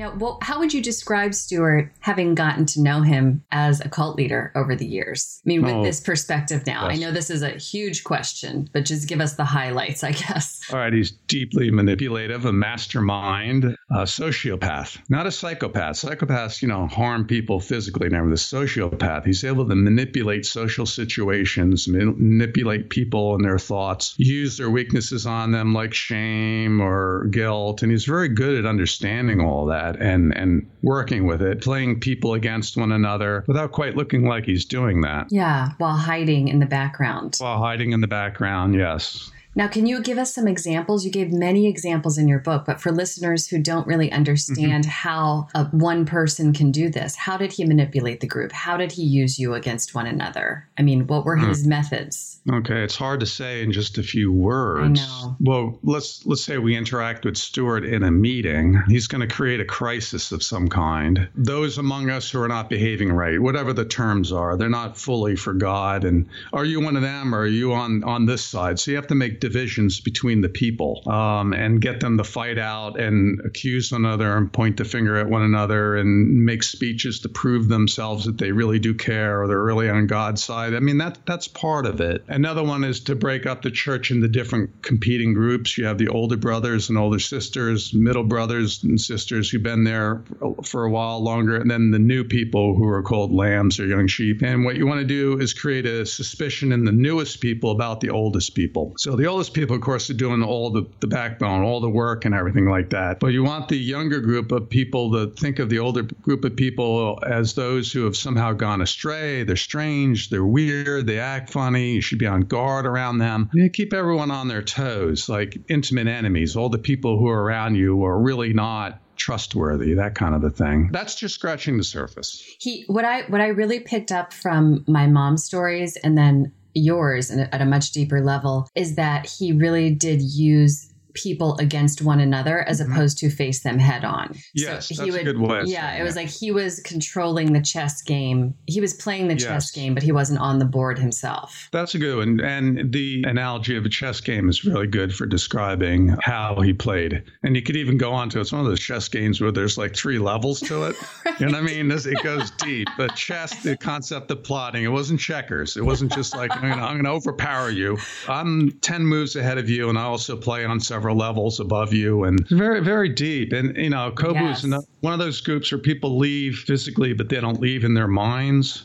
Now, 0.00 0.14
well, 0.14 0.38
how 0.40 0.59
would 0.59 0.73
you 0.73 0.80
describe 0.80 1.35
Stuart 1.35 1.92
having 2.00 2.35
gotten 2.35 2.64
to 2.64 2.80
know 2.80 3.02
him 3.02 3.45
as 3.52 3.83
a 3.83 3.88
cult 3.90 4.16
leader 4.16 4.50
over 4.54 4.75
the 4.75 4.87
years? 4.87 5.42
I 5.45 5.49
mean, 5.49 5.61
with 5.61 5.75
Oh, 5.75 5.85
this 5.85 6.00
perspective 6.00 6.66
now, 6.66 6.87
I 6.87 6.97
know 6.97 7.12
this 7.12 7.28
is 7.28 7.42
a 7.42 7.50
huge 7.50 8.02
question, 8.02 8.71
but 8.73 8.87
just 8.87 9.07
give 9.07 9.21
us 9.21 9.35
the 9.35 9.45
highlights, 9.45 10.02
I 10.02 10.12
guess. 10.12 10.62
All 10.73 10.78
right, 10.78 10.92
he's 10.92 11.11
deeply 11.11 11.71
manipulative, 11.71 12.47
a 12.47 12.52
mastermind, 12.52 13.76
a 13.90 14.04
sociopath, 14.04 14.99
not 15.11 15.26
a 15.26 15.30
psychopath. 15.30 15.97
Psychopaths, 15.97 16.62
you 16.62 16.69
know, 16.69 16.87
harm 16.87 17.26
people 17.26 17.61
physically. 17.61 18.09
Never 18.09 18.30
the 18.30 18.37
sociopath. 18.37 19.26
He's 19.26 19.45
able 19.45 19.69
to 19.69 19.75
manipulate 19.75 20.47
social 20.47 20.87
situations, 20.87 21.87
manipulate 21.88 22.88
people 22.88 23.35
and 23.35 23.45
their 23.45 23.59
thoughts, 23.59 24.14
use 24.16 24.57
their 24.57 24.71
weaknesses 24.71 25.26
on 25.26 25.52
them, 25.52 25.75
like 25.75 25.92
shame 25.92 26.80
or 26.80 27.26
guilt. 27.26 27.83
And 27.83 27.92
he's 27.92 28.07
very 28.07 28.28
good 28.28 28.57
at 28.57 28.64
understanding 28.64 29.42
all 29.42 29.66
that 29.66 29.90
and 29.99 30.37
and 30.37 30.69
working 30.83 31.27
with 31.27 31.43
it, 31.43 31.63
playing 31.63 32.01
people 32.01 32.35
against 32.35 32.77
one 32.77 32.93
another 32.93 33.45
without 33.47 33.73
quite 33.73 33.97
looking 33.97 34.27
like 34.27 34.45
he's 34.45 34.65
doing 34.65 35.01
that. 35.03 35.27
Yeah, 35.31 35.71
while 35.79 35.97
hiding 35.97 36.49
in 36.49 36.59
the 36.59 36.67
background. 36.67 37.37
While 37.39 37.59
hiding 37.59 37.93
in 37.93 38.01
the 38.01 38.09
background, 38.09 38.75
yes. 38.75 39.31
Now, 39.57 39.66
can 39.69 39.87
you 39.87 40.00
give 40.00 40.16
us 40.19 40.35
some 40.35 40.47
examples? 40.47 41.04
You 41.04 41.11
gave 41.11 41.33
many 41.33 41.66
examples 41.66 42.19
in 42.19 42.28
your 42.28 42.38
book, 42.38 42.64
but 42.66 42.80
for 42.80 42.92
listeners 42.92 43.49
who 43.49 43.59
don't 43.61 43.87
really 43.87 44.11
understand 44.12 44.85
Mm-hmm. 44.85 44.90
how 44.90 45.49
uh, 45.54 45.64
one 45.73 46.04
person 46.07 46.52
can 46.52 46.71
do 46.71 46.88
this, 46.88 47.16
how 47.16 47.37
did 47.37 47.52
he 47.52 47.64
manipulate 47.64 48.21
the 48.21 48.26
group? 48.26 48.52
How 48.52 48.76
did 48.76 48.92
he 48.92 49.02
use 49.02 49.38
you 49.38 49.54
against 49.54 49.95
one 49.95 50.07
another? 50.07 50.69
I 50.78 50.83
mean, 50.83 51.07
what 51.07 51.25
were 51.25 51.37
Hmm. 51.37 51.49
his 51.49 51.66
methods? 51.66 52.40
Okay, 52.50 52.83
it's 52.83 52.97
hard 52.97 53.21
to 53.21 53.26
say 53.26 53.62
in 53.62 53.71
just 53.73 53.99
a 53.99 54.02
few 54.02 54.33
words. 54.33 55.00
I 55.00 55.04
know. 55.04 55.37
Well, 55.40 55.78
let's 55.83 56.25
let's 56.26 56.42
say 56.45 56.57
we 56.59 56.76
interact 56.76 57.25
with 57.25 57.37
Stuart 57.37 57.85
in 57.85 58.02
a 58.02 58.11
meeting. 58.11 58.80
He's 58.88 59.09
going 59.09 59.21
to 59.26 59.33
create 59.35 59.61
a 59.61 59.64
crisis 59.64 60.33
of 60.33 60.42
some 60.42 60.69
kind. 60.69 61.28
Those 61.35 61.76
among 61.78 62.09
us 62.11 62.30
who 62.30 62.40
are 62.40 62.49
not 62.49 62.71
behaving 62.71 63.12
right, 63.12 63.40
whatever 63.40 63.73
the 63.73 63.85
terms 63.85 64.33
are, 64.33 64.57
they're 64.57 64.71
not 64.71 64.97
fully 64.97 65.37
for 65.37 65.52
God. 65.52 66.04
And 66.04 66.26
are 66.52 66.64
you 66.64 66.80
one 66.80 66.97
of 66.97 67.02
them, 67.02 67.35
or 67.35 67.40
are 67.40 67.47
you 67.47 67.73
on 67.75 68.04
on 68.04 68.26
this 68.26 68.45
side? 68.45 68.78
So 68.78 68.90
you 68.90 68.97
have 68.97 69.09
to 69.09 69.14
make 69.14 69.40
divisions 69.41 70.01
between 70.01 70.41
the 70.41 70.49
people 70.49 71.03
um, 71.07 71.53
and 71.53 71.81
get 71.81 72.01
them 72.01 72.19
to 72.19 72.25
fight 72.25 72.59
out 72.59 72.99
and 72.99 73.41
accuse 73.45 73.93
one 73.93 74.05
another 74.05 74.37
and 74.37 74.53
point 74.53 74.77
the 74.77 74.85
finger 74.85 75.17
at 75.17 75.29
one 75.29 75.43
another 75.43 75.97
and 75.97 76.45
make 76.45 76.63
speeches 76.63 77.21
to 77.21 77.29
prove 77.29 77.69
themselves 77.69 78.25
that 78.25 78.39
they 78.39 78.53
really 78.53 78.79
do 78.79 78.95
care 78.95 79.43
or 79.43 79.49
they're 79.49 79.63
really 79.63 79.89
on 79.89 80.07
God's 80.07 80.43
side. 80.43 80.75
I 80.75 80.81
mean, 80.81 80.99
that 80.99 81.19
that's 81.27 81.49
part 81.49 81.87
of 81.87 82.01
it. 82.01 82.25
Another 82.29 82.63
one 82.63 82.85
is 82.85 83.01
to 83.01 83.15
break 83.15 83.47
up 83.47 83.63
the 83.63 83.71
church 83.71 84.11
into 84.11 84.29
different 84.29 84.83
competing 84.83 85.35
groups. 85.35 85.77
You 85.77 85.87
have 85.87 85.99
the 85.99 86.09
older 86.09 86.37
brothers 86.37 86.89
and 86.89 86.99
older 86.99 87.19
sisters, 87.19 87.93
middle 87.95 88.25
brothers 88.25 88.83
and 88.83 89.01
sisters 89.01 89.51
who've 89.51 89.63
been 89.63 89.85
there 89.85 90.23
for 90.65 90.85
a 90.85 90.91
while 90.91 91.23
longer, 91.23 91.57
and 91.57 91.71
then 91.71 91.91
the 91.91 91.99
new 91.99 92.25
people 92.25 92.77
who 92.77 92.89
are 92.89 93.03
called 93.03 93.33
lambs 93.33 93.81
or 93.81 93.87
young 93.87 94.07
sheep. 94.07 94.43
And 94.43 94.65
what 94.65 94.77
you 94.77 94.87
want 94.87 95.01
to 95.01 95.07
do 95.07 95.39
is 95.39 95.53
create 95.53 95.87
a 95.87 96.07
suspicion 96.07 96.73
in 96.73 96.85
the 96.85 96.93
newest 96.93 97.41
people 97.41 97.71
about 97.71 98.01
the 98.01 98.11
oldest 98.11 98.55
people. 98.55 98.95
So 98.99 99.17
the 99.17 99.27
oldest 99.31 99.55
people, 99.55 99.77
of 99.77 99.83
course, 99.83 100.11
are 100.11 100.15
doing 100.15 100.43
all 100.43 100.71
the, 100.71 100.87
the 101.01 101.07
backbone, 101.07 101.63
all 101.63 101.81
the 101.81 101.89
work 101.89 102.25
and 102.25 102.35
everything 102.35 102.69
like 102.69 102.91
that. 102.91 103.21
But 103.21 103.29
you 103.29 103.45
want 103.45 103.69
the 103.69 103.79
younger 103.79 104.21
group 104.21 104.53
of 104.53 104.69
people 104.69 105.13
to 105.13 105.31
think 105.35 105.59
of 105.59 105.71
the 105.71 105.79
older 105.79 106.03
group 106.03 106.45
of 106.45 106.57
people 106.57 107.19
as 107.27 107.55
those 107.55 107.93
who 107.93 108.05
have 108.05 108.17
somehow 108.17 108.53
gone 108.53 108.83
astray. 108.83 109.45
They're 109.45 109.57
strange, 109.57 110.31
they're 110.31 110.45
weird, 110.45 111.07
they 111.07 111.19
act 111.19 111.51
funny. 111.51 111.93
You 111.93 112.01
should 112.01 112.19
be 112.19 112.27
on 112.27 112.43
guard 112.43 112.87
around 112.87 113.19
them. 113.19 113.49
You 113.55 113.71
keep 113.71 113.93
everyone 113.93 114.31
on 114.31 114.49
their 114.49 114.63
toes, 114.63 115.29
like 115.29 115.59
intimate 115.69 116.09
enemies. 116.09 116.57
All 116.57 116.69
the 116.69 116.79
people 116.79 117.19
who 117.19 117.29
are 117.29 117.43
around 117.43 117.77
you 117.77 118.05
are 118.05 118.19
really 118.21 118.53
not 118.53 119.01
trustworthy, 119.17 119.95
that 119.95 120.15
kind 120.15 120.35
of 120.35 120.43
a 120.43 120.51
thing. 120.51 120.89
That's 120.93 121.15
just 121.15 121.35
scratching 121.35 121.77
the 121.77 121.85
surface. 121.85 122.43
He 122.59 122.85
what 122.89 123.05
I 123.05 123.23
what 123.23 123.41
I 123.41 123.49
really 123.49 123.81
picked 123.81 124.11
up 124.11 124.33
from 124.33 124.85
my 124.89 125.07
mom's 125.07 125.45
stories 125.45 125.97
and 125.97 126.17
then 126.17 126.53
yours 126.75 127.31
and 127.31 127.53
at 127.53 127.61
a 127.61 127.67
much 127.67 127.93
deeper 127.93 128.21
level 128.21 128.69
is 128.75 128.97
that 128.97 129.27
he 129.27 129.53
really 129.53 129.95
did 129.95 130.21
use 130.21 130.90
people 131.14 131.57
against 131.59 132.02
one 132.02 132.21
another 132.21 132.61
as 132.69 132.81
Mhm. 132.81 132.93
opposed 132.93 133.19
to 133.19 133.31
face 133.31 133.61
them 133.62 133.79
head 133.79 134.05
on. 134.05 134.37
Yes, 134.55 134.88
he 134.88 134.95
that's 134.97 135.17
a 135.17 135.25
good 135.25 135.38
way 135.38 135.62
Yeah, 135.67 135.97
it 135.97 136.02
was 136.02 136.17
like 136.17 136.29
he 136.29 136.50
was 136.50 136.81
controlling 136.81 137.52
the 137.52 137.61
chess 137.61 138.02
game. 138.02 138.55
He 138.67 138.81
was 138.81 138.95
playing 138.95 139.29
the 139.29 139.37
chess 139.37 139.71
game, 139.71 139.95
but 139.95 140.02
he 140.02 140.12
wasn't 140.12 140.40
on 140.40 140.59
the 140.59 140.64
board 140.64 140.99
himself. 140.99 141.69
That's 141.73 141.95
a 141.95 141.99
good 141.99 142.17
one. 142.19 142.40
And 142.40 142.93
the 142.93 143.25
analogy 143.26 143.76
of 143.76 143.85
a 143.85 143.88
chess 143.88 144.21
game 144.21 144.49
is 144.49 144.64
really 144.64 144.87
good 144.87 145.14
for 145.14 145.26
describing 145.26 146.17
how 146.23 146.61
he 146.61 146.73
played. 146.73 147.23
And 147.43 147.57
you 147.57 147.62
could 147.62 147.76
even 147.76 147.97
go 147.99 148.12
on 148.12 148.29
to 148.31 148.40
it's 148.40 148.52
one 148.52 148.61
of 148.61 148.67
those 148.67 148.81
chess 148.81 149.09
games 149.09 149.40
where 149.40 149.52
there's 149.52 149.76
like 149.79 149.95
three 149.97 150.19
levels 150.19 150.61
to 150.61 150.85
it. 150.85 150.97
You 151.40 151.47
know 151.47 151.52
what 151.52 151.71
I 151.71 151.75
mean? 151.75 151.88
This, 151.88 152.05
it 152.05 152.23
goes 152.23 152.50
deep. 152.50 152.87
But 152.99 153.17
chess, 153.17 153.62
the 153.62 153.75
concept 153.75 154.31
of 154.31 154.43
plotting, 154.45 154.85
it 154.85 154.88
wasn't 154.88 155.21
checkers. 155.21 155.75
It 155.79 155.83
wasn't 155.83 156.12
just 156.12 156.37
like, 156.37 156.55
you 156.57 156.69
know, 156.69 156.75
I'm 156.75 156.97
going 157.00 157.05
to 157.05 157.11
overpower 157.12 157.71
you. 157.71 157.97
I'm 158.29 158.73
10 158.83 159.07
moves 159.07 159.37
ahead 159.37 159.57
of 159.57 159.67
you, 159.71 159.88
and 159.88 159.99
I 159.99 160.02
also 160.02 160.37
play 160.37 160.67
on 160.67 160.81
several 160.81 161.00
levels 161.09 161.59
above 161.61 161.92
you. 161.95 162.25
And 162.25 162.47
very, 162.49 162.80
very 162.80 163.09
deep. 163.09 163.52
And, 163.52 163.75
you 163.76 163.90
know, 163.90 164.12
COBU 164.14 164.35
Yes. 164.35 164.59
is 164.59 164.64
ano- 164.64 164.83
one 165.00 165.12
of 165.12 165.19
those 165.19 165.40
groups 165.40 165.73
where 165.73 165.78
people 165.80 166.19
leave 166.19 166.57
physically, 166.66 167.12
but 167.14 167.28
they 167.28 167.40
don't 167.40 167.61
leave 167.61 167.85
in 167.85 167.95
their 167.95 168.09
minds 168.09 168.85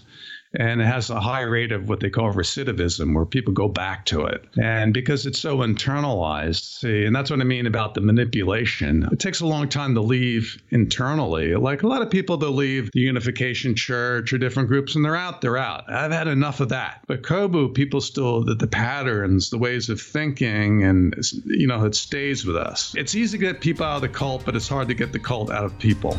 and 0.57 0.81
it 0.81 0.85
has 0.85 1.09
a 1.09 1.19
high 1.19 1.41
rate 1.41 1.71
of 1.71 1.89
what 1.89 1.99
they 1.99 2.09
call 2.09 2.33
recidivism 2.33 3.13
where 3.13 3.25
people 3.25 3.53
go 3.53 3.67
back 3.67 4.05
to 4.05 4.25
it. 4.25 4.45
And 4.61 4.93
because 4.93 5.25
it's 5.25 5.39
so 5.39 5.57
internalized 5.57 6.79
see 6.79 7.05
and 7.05 7.15
that's 7.15 7.29
what 7.29 7.41
i 7.41 7.43
mean 7.43 7.67
about 7.67 7.93
the 7.93 8.01
manipulation. 8.01 9.07
It 9.11 9.19
takes 9.19 9.41
a 9.41 9.45
long 9.45 9.69
time 9.69 9.95
to 9.95 10.01
leave 10.01 10.61
internally. 10.69 11.55
Like 11.55 11.83
a 11.83 11.87
lot 11.87 12.01
of 12.01 12.09
people 12.09 12.37
they'll 12.37 12.51
leave 12.51 12.89
the 12.93 13.01
unification 13.01 13.75
church 13.75 14.33
or 14.33 14.37
different 14.37 14.69
groups 14.69 14.95
and 14.95 15.03
they're 15.03 15.15
out 15.15 15.41
they're 15.41 15.57
out. 15.57 15.89
I've 15.89 16.11
had 16.11 16.27
enough 16.27 16.59
of 16.59 16.69
that. 16.69 17.01
But 17.07 17.23
COBU 17.23 17.73
people 17.73 18.01
still 18.01 18.43
the, 18.43 18.55
the 18.55 18.67
patterns 18.67 19.49
the 19.49 19.57
ways 19.57 19.89
of 19.89 20.01
thinking 20.01 20.83
and 20.83 21.15
you 21.45 21.67
know 21.67 21.83
it 21.85 21.95
stays 21.95 22.45
with 22.45 22.57
us. 22.57 22.93
It's 22.95 23.15
easy 23.15 23.37
to 23.37 23.45
get 23.45 23.61
people 23.61 23.85
out 23.85 23.97
of 23.97 24.01
the 24.01 24.09
cult 24.09 24.45
but 24.45 24.55
it's 24.55 24.67
hard 24.67 24.87
to 24.87 24.93
get 24.93 25.11
the 25.11 25.19
cult 25.19 25.51
out 25.51 25.63
of 25.63 25.77
people 25.79 26.17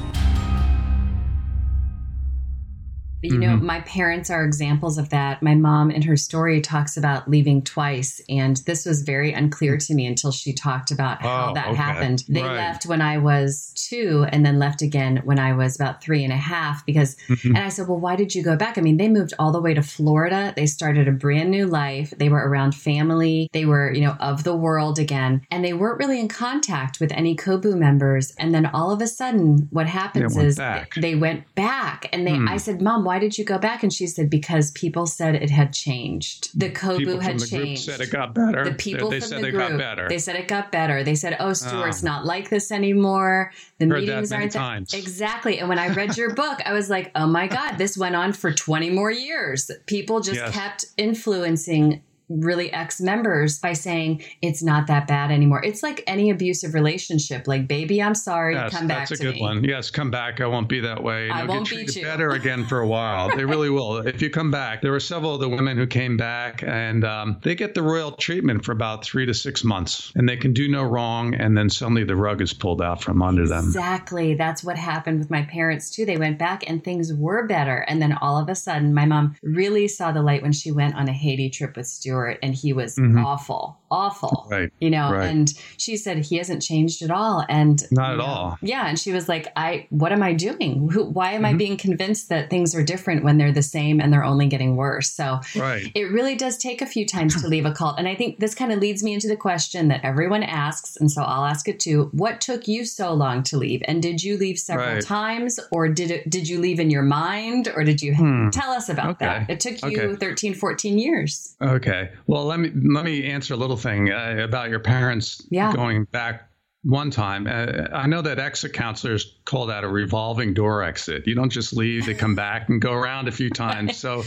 You 3.32 3.38
know, 3.38 3.56
Mhm. 3.56 3.62
my 3.62 3.80
parents 3.80 4.30
are 4.30 4.44
examples 4.44 4.98
of 4.98 5.10
that. 5.10 5.42
My 5.42 5.54
mom, 5.54 5.90
in 5.90 6.02
her 6.02 6.16
story, 6.16 6.60
talks 6.60 6.96
about 6.96 7.28
leaving 7.28 7.62
twice. 7.62 8.20
And 8.28 8.56
this 8.66 8.84
was 8.86 9.02
very 9.02 9.32
unclear 9.32 9.76
to 9.76 9.94
me 9.94 10.06
until 10.06 10.30
she 10.32 10.52
talked 10.52 10.90
about 10.90 11.22
how 11.22 11.48
Oh, 11.50 11.54
that 11.54 11.66
okay. 11.68 11.76
happened. 11.76 12.24
They 12.28 12.42
Right. 12.42 12.56
left 12.56 12.86
when 12.86 13.00
I 13.00 13.18
was 13.18 13.72
two 13.76 14.26
and 14.30 14.44
then 14.44 14.58
left 14.58 14.82
again 14.82 15.20
when 15.24 15.38
I 15.38 15.52
was 15.54 15.76
about 15.76 16.02
three 16.02 16.24
and 16.24 16.32
a 16.32 16.36
half 16.36 16.84
because, 16.86 17.16
Mhm. 17.28 17.50
and 17.56 17.58
I 17.58 17.68
said, 17.68 17.88
well, 17.88 17.98
why 18.00 18.16
did 18.16 18.34
you 18.34 18.42
go 18.42 18.56
back? 18.56 18.78
I 18.78 18.80
mean, 18.80 18.96
they 18.96 19.08
moved 19.08 19.34
all 19.38 19.52
the 19.52 19.60
way 19.60 19.74
to 19.74 19.82
Florida. 19.82 20.52
They 20.56 20.66
started 20.66 21.08
a 21.08 21.12
brand 21.12 21.50
new 21.50 21.66
life. 21.66 22.12
They 22.18 22.28
were 22.28 22.48
around 22.48 22.74
family. 22.74 23.48
They 23.52 23.64
were, 23.64 23.92
you 23.92 24.00
know, 24.02 24.16
of 24.20 24.44
the 24.44 24.54
world 24.56 24.98
again. 24.98 25.42
And 25.50 25.64
they 25.64 25.72
weren't 25.72 25.98
really 25.98 26.20
in 26.20 26.28
contact 26.28 27.00
with 27.00 27.12
any 27.12 27.34
COBU 27.36 27.76
members. 27.76 28.32
And 28.38 28.54
then 28.54 28.66
all 28.66 28.90
of 28.90 29.00
a 29.02 29.06
sudden, 29.06 29.68
what 29.70 29.86
happens 29.86 30.36
is 30.36 30.56
back. 30.56 30.94
they 30.96 31.14
went 31.14 31.42
back 31.54 32.08
and 32.12 32.26
they, 32.26 32.34
Hmm. 32.36 32.48
I 32.48 32.56
said, 32.56 32.80
Mom, 32.82 33.04
why 33.04 33.15
did 33.18 33.36
you 33.38 33.44
go 33.44 33.58
back? 33.58 33.82
And 33.82 33.92
she 33.92 34.06
said, 34.06 34.28
because 34.30 34.70
people 34.72 35.06
said 35.06 35.34
it 35.34 35.50
had 35.50 35.72
changed. 35.72 36.58
The 36.58 36.70
COBU 36.70 36.98
people 36.98 37.20
had 37.20 37.30
from 37.32 37.38
the 37.38 37.48
group 37.48 37.64
changed. 37.66 37.84
said 37.84 38.00
it 38.00 38.10
got 38.10 38.34
better 38.34 38.64
The 38.64 38.72
people 38.74 39.10
they 39.10 39.20
from 39.20 39.28
said 39.28 39.42
the 39.42 39.48
it 39.48 39.50
group, 39.52 39.68
got 39.70 39.78
better 39.78 40.08
they 40.08 40.18
said 40.18 40.36
it 40.36 40.48
got 40.48 40.72
better. 40.72 41.02
They 41.04 41.14
said, 41.14 41.36
"Oh, 41.40 41.52
Stuart's 41.52 42.02
Oh. 42.02 42.06
not 42.06 42.24
like 42.26 42.48
this 42.50 42.70
anymore. 42.72 43.52
The 43.78 43.86
that 43.86 43.94
meetings 44.00 44.32
aren't 44.32 44.52
that- 44.52 44.58
times. 44.58 44.94
exactly." 44.94 45.58
And 45.58 45.68
when 45.68 45.78
I 45.78 45.88
read 45.94 46.16
your 46.16 46.34
book, 46.42 46.60
I 46.64 46.72
was 46.72 46.88
like, 46.90 47.10
"Oh 47.14 47.26
my 47.26 47.46
god, 47.46 47.76
this 47.78 47.96
went 47.98 48.16
on 48.16 48.32
for 48.32 48.52
twenty 48.52 48.90
more 48.90 49.10
years. 49.10 49.70
People 49.86 50.20
just 50.20 50.40
Yes. 50.40 50.54
kept 50.54 50.84
influencing." 50.96 52.02
Really, 52.28 52.72
ex 52.72 53.00
members 53.00 53.58
by 53.58 53.72
saying 53.72 54.24
it's 54.42 54.62
not 54.62 54.86
that 54.88 55.06
bad 55.06 55.30
anymore. 55.30 55.64
It's 55.64 55.82
like 55.82 56.02
any 56.06 56.30
abusive 56.30 56.74
relationship. 56.74 57.46
Like, 57.46 57.68
baby, 57.68 58.02
I'm 58.02 58.14
sorry. 58.14 58.54
Yes, 58.54 58.72
come 58.72 58.86
back 58.86 59.08
that's 59.08 59.20
a 59.20 59.22
good 59.22 59.34
me. 59.36 59.40
one. 59.40 59.64
Yes, 59.64 59.90
come 59.90 60.10
back. 60.10 60.40
I 60.40 60.46
won't 60.46 60.68
be 60.68 60.80
that 60.80 61.02
way. 61.02 61.30
I 61.30 61.40
you'll 61.40 61.48
won't 61.48 61.70
get 61.70 61.86
beat 61.86 61.96
you. 61.96 62.02
better 62.02 62.30
again 62.30 62.64
for 62.64 62.80
a 62.80 62.86
while. 62.86 63.34
They 63.36 63.44
really 63.44 63.70
will. 63.70 63.98
If 63.98 64.20
you 64.20 64.30
come 64.30 64.50
back, 64.50 64.82
there 64.82 64.92
were 64.92 65.00
several 65.00 65.34
of 65.34 65.40
the 65.40 65.48
women 65.48 65.76
who 65.76 65.86
came 65.86 66.16
back, 66.16 66.62
and 66.62 67.04
um, 67.04 67.38
they 67.42 67.54
get 67.54 67.74
the 67.74 67.82
royal 67.82 68.12
treatment 68.12 68.64
for 68.64 68.72
about 68.72 69.04
three 69.04 69.26
to 69.26 69.34
six 69.34 69.62
months, 69.62 70.12
and 70.16 70.28
they 70.28 70.36
can 70.36 70.52
do 70.52 70.68
no 70.68 70.82
wrong, 70.82 71.34
and 71.34 71.56
then 71.56 71.70
suddenly 71.70 72.02
the 72.04 72.16
rug 72.16 72.42
is 72.42 72.52
pulled 72.52 72.82
out 72.82 73.02
from 73.02 73.22
under 73.22 73.46
them. 73.46 73.64
Exactly. 73.64 74.34
That's 74.34 74.64
what 74.64 74.76
happened 74.76 75.18
with 75.18 75.30
my 75.30 75.42
parents 75.42 75.90
too. 75.90 76.04
They 76.04 76.16
went 76.16 76.38
back 76.38 76.68
and 76.68 76.82
things 76.82 77.12
were 77.12 77.46
better. 77.46 77.78
And 77.88 78.00
then 78.02 78.12
all 78.14 78.38
of 78.38 78.48
a 78.48 78.54
sudden, 78.54 78.94
my 78.94 79.04
mom 79.04 79.36
really 79.42 79.86
saw 79.88 80.12
the 80.12 80.22
light 80.22 80.42
when 80.42 80.52
she 80.52 80.72
went 80.72 80.96
on 80.96 81.08
a 81.08 81.12
Haiti 81.12 81.50
trip 81.50 81.76
with 81.76 81.86
Stuart 81.86 82.15
and 82.24 82.54
he 82.54 82.72
was 82.72 82.96
Mhm. 82.96 83.22
awful, 83.24 83.78
awful. 83.90 84.46
Right. 84.50 84.70
You 84.80 84.90
know, 84.90 85.12
Right. 85.12 85.28
and 85.28 85.52
she 85.76 85.96
said 85.96 86.18
he 86.18 86.36
hasn't 86.36 86.62
changed 86.62 87.02
at 87.02 87.10
all. 87.10 87.44
And 87.48 87.82
Not 87.90 88.12
at 88.12 88.18
know, 88.18 88.24
all. 88.24 88.58
Yeah. 88.62 88.86
And 88.88 88.98
she 88.98 89.12
was 89.12 89.28
like, 89.28 89.48
I, 89.56 89.86
what 89.90 90.12
am 90.12 90.22
I 90.22 90.32
doing? 90.32 90.88
Who, 90.92 91.04
why 91.04 91.32
am 91.32 91.44
I 91.44 91.52
Mhm. 91.54 91.58
being 91.58 91.76
convinced 91.76 92.28
that 92.30 92.50
things 92.50 92.74
are 92.74 92.82
different 92.82 93.22
when 93.24 93.38
they're 93.38 93.52
the 93.52 93.62
same 93.62 94.00
and 94.00 94.12
they're 94.12 94.24
only 94.24 94.46
getting 94.46 94.76
worse? 94.76 95.10
So 95.10 95.40
Right. 95.56 95.90
it 95.94 96.10
really 96.10 96.34
does 96.34 96.58
take 96.58 96.82
a 96.82 96.86
few 96.86 97.06
times 97.06 97.40
to 97.42 97.48
leave 97.48 97.66
a 97.66 97.72
cult. 97.72 97.96
And 97.98 98.08
I 98.08 98.14
think 98.14 98.38
this 98.40 98.54
kind 98.54 98.72
of 98.72 98.80
leads 98.80 99.02
me 99.02 99.12
into 99.14 99.28
the 99.28 99.36
question 99.36 99.88
that 99.88 100.00
everyone 100.04 100.42
asks. 100.42 100.96
And 100.96 101.10
so 101.10 101.22
I'll 101.22 101.44
ask 101.44 101.68
it 101.68 101.78
too. 101.80 102.08
What 102.12 102.40
took 102.40 102.66
you 102.68 102.84
so 102.84 103.12
long 103.14 103.42
to 103.44 103.56
leave? 103.56 103.82
And 103.86 104.02
did 104.02 104.22
you 104.22 104.36
leave 104.36 104.58
several 104.58 104.94
Right. 104.94 105.02
times 105.02 105.60
or 105.70 105.88
did 105.88 106.10
it, 106.10 106.28
did 106.30 106.48
you 106.48 106.58
leave 106.58 106.80
in 106.80 106.90
your 106.90 107.02
mind 107.02 107.68
or 107.74 107.84
did 107.84 108.02
you 108.02 108.14
Hmm. 108.14 108.50
tell 108.50 108.70
us 108.70 108.88
about 108.88 109.10
Okay. 109.10 109.26
that? 109.26 109.50
It 109.50 109.60
took 109.60 109.82
you 109.90 110.00
Okay. 110.00 110.16
13, 110.16 110.54
14 110.54 110.98
years. 110.98 111.54
Okay. 111.62 112.05
Well, 112.26 112.44
let 112.44 112.60
me 112.60 112.70
let 112.74 113.04
me 113.04 113.24
answer 113.24 113.54
a 113.54 113.56
little 113.56 113.76
thing 113.76 114.10
uh, 114.12 114.36
about 114.42 114.70
your 114.70 114.80
parents 114.80 115.46
Yeah. 115.50 115.72
going 115.72 116.04
back 116.04 116.48
one 116.82 117.10
time. 117.10 117.46
Uh, 117.46 117.88
I 117.92 118.06
know 118.06 118.22
that 118.22 118.38
exit 118.38 118.72
counselors 118.72 119.36
call 119.44 119.66
that 119.66 119.84
a 119.84 119.88
revolving 119.88 120.54
door 120.54 120.82
exit. 120.82 121.26
You 121.26 121.34
don't 121.34 121.50
just 121.50 121.72
leave; 121.72 122.06
they 122.06 122.14
come 122.14 122.34
back 122.34 122.68
and 122.68 122.80
go 122.80 122.92
around 122.92 123.28
a 123.28 123.32
few 123.32 123.50
times. 123.64 123.96
So. 123.96 124.22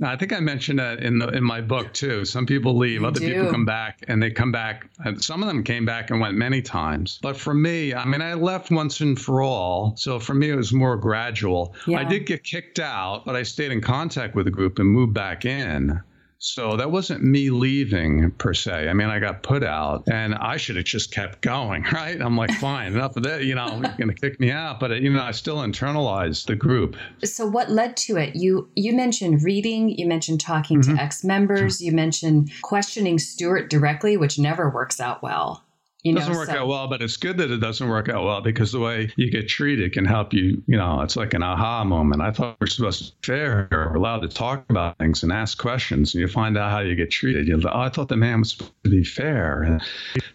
I 0.00 0.14
think 0.14 0.32
I 0.32 0.38
mentioned 0.38 0.78
that 0.78 1.00
in 1.02 1.18
the 1.18 1.26
in 1.30 1.42
my 1.42 1.60
book 1.60 1.92
too. 1.92 2.24
Some 2.24 2.46
people 2.46 2.76
leave, 2.78 3.00
You 3.00 3.06
other 3.08 3.18
do. 3.18 3.26
people 3.34 3.50
come 3.50 3.64
back, 3.64 4.04
and 4.06 4.22
they 4.22 4.30
come 4.30 4.52
back. 4.52 4.88
And 5.04 5.20
some 5.20 5.42
of 5.42 5.48
them 5.48 5.64
came 5.64 5.84
back 5.84 6.12
and 6.12 6.20
went 6.20 6.36
many 6.36 6.62
times. 6.62 7.18
But 7.20 7.36
for 7.36 7.52
me, 7.52 7.92
I 7.92 8.04
mean, 8.04 8.22
I 8.22 8.34
left 8.34 8.70
once 8.70 9.00
and 9.00 9.18
for 9.20 9.42
all. 9.42 9.94
So 9.96 10.20
for 10.20 10.34
me, 10.34 10.50
it 10.50 10.54
was 10.54 10.72
more 10.72 10.96
gradual. 10.96 11.74
Yeah. 11.88 11.98
I 11.98 12.04
did 12.04 12.26
get 12.26 12.44
kicked 12.44 12.78
out, 12.78 13.24
but 13.26 13.34
I 13.34 13.42
stayed 13.42 13.72
in 13.72 13.80
contact 13.80 14.36
with 14.36 14.44
the 14.44 14.52
group 14.52 14.78
and 14.78 14.88
moved 14.88 15.14
back 15.14 15.44
in. 15.44 16.00
So 16.40 16.76
that 16.76 16.90
wasn't 16.92 17.24
me 17.24 17.50
leaving 17.50 18.30
per 18.32 18.54
se. 18.54 18.88
I 18.88 18.92
mean, 18.92 19.08
I 19.08 19.18
got 19.18 19.42
put 19.42 19.64
out 19.64 20.04
and 20.08 20.36
I 20.36 20.56
should 20.56 20.76
have 20.76 20.84
just 20.84 21.10
kept 21.12 21.40
going, 21.40 21.82
right? 21.92 22.20
I'm 22.20 22.36
like, 22.36 22.52
fine, 22.52 22.92
enough 22.92 23.16
of 23.16 23.24
that. 23.24 23.44
You 23.44 23.56
know, 23.56 23.66
you're 23.82 23.96
going 23.96 24.08
to 24.08 24.14
kick 24.14 24.38
me 24.38 24.52
out. 24.52 24.78
But, 24.78 25.00
you 25.02 25.12
know, 25.12 25.22
I 25.22 25.32
still 25.32 25.56
internalized 25.58 26.46
the 26.46 26.54
group. 26.54 26.96
So 27.24 27.44
what 27.46 27.70
led 27.70 27.96
to 27.98 28.16
it? 28.16 28.36
You 28.36 28.68
you 28.76 28.94
mentioned 28.94 29.42
reading, 29.42 29.88
you 29.90 30.06
mentioned 30.06 30.40
talking 30.40 30.80
Mhm. 30.80 30.96
to 30.96 31.02
ex-members, 31.02 31.80
you 31.82 31.90
mentioned 31.92 32.52
questioning 32.62 33.18
Stuart 33.18 33.68
directly, 33.68 34.16
which 34.16 34.38
never 34.38 34.70
works 34.70 35.00
out 35.00 35.22
well. 35.22 35.64
You 36.04 36.12
It 36.12 36.14
know, 36.14 36.20
doesn't 36.20 36.36
work 36.36 36.48
so- 36.48 36.58
out 36.58 36.68
well, 36.68 36.86
but 36.86 37.02
it's 37.02 37.16
good 37.16 37.38
that 37.38 37.50
it 37.50 37.58
doesn't 37.58 37.88
work 37.88 38.08
out 38.08 38.24
well 38.24 38.40
because 38.40 38.70
the 38.70 38.78
way 38.78 39.10
you 39.16 39.30
get 39.32 39.48
treated 39.48 39.92
can 39.92 40.04
help 40.04 40.32
you. 40.32 40.62
You 40.66 40.76
know, 40.76 41.00
it's 41.02 41.16
like 41.16 41.34
an 41.34 41.42
aha 41.42 41.82
moment. 41.82 42.22
I 42.22 42.30
thought 42.30 42.56
we're 42.60 42.68
supposed 42.68 43.04
to 43.04 43.12
be 43.12 43.26
fair, 43.26 43.68
we're 43.72 43.96
allowed 43.96 44.20
to 44.22 44.28
talk 44.28 44.64
about 44.70 44.96
things 44.98 45.24
and 45.24 45.32
ask 45.32 45.58
questions, 45.58 46.14
and 46.14 46.20
you 46.20 46.28
find 46.28 46.56
out 46.56 46.70
how 46.70 46.80
you 46.80 46.94
get 46.94 47.10
treated. 47.10 47.48
You're 47.48 47.58
like, 47.58 47.74
oh, 47.74 47.80
I 47.80 47.88
thought 47.88 48.08
the 48.08 48.16
man 48.16 48.38
was 48.40 48.52
supposed 48.52 48.72
to 48.84 48.90
be 48.90 49.02
fair. 49.02 49.62
And 49.62 49.82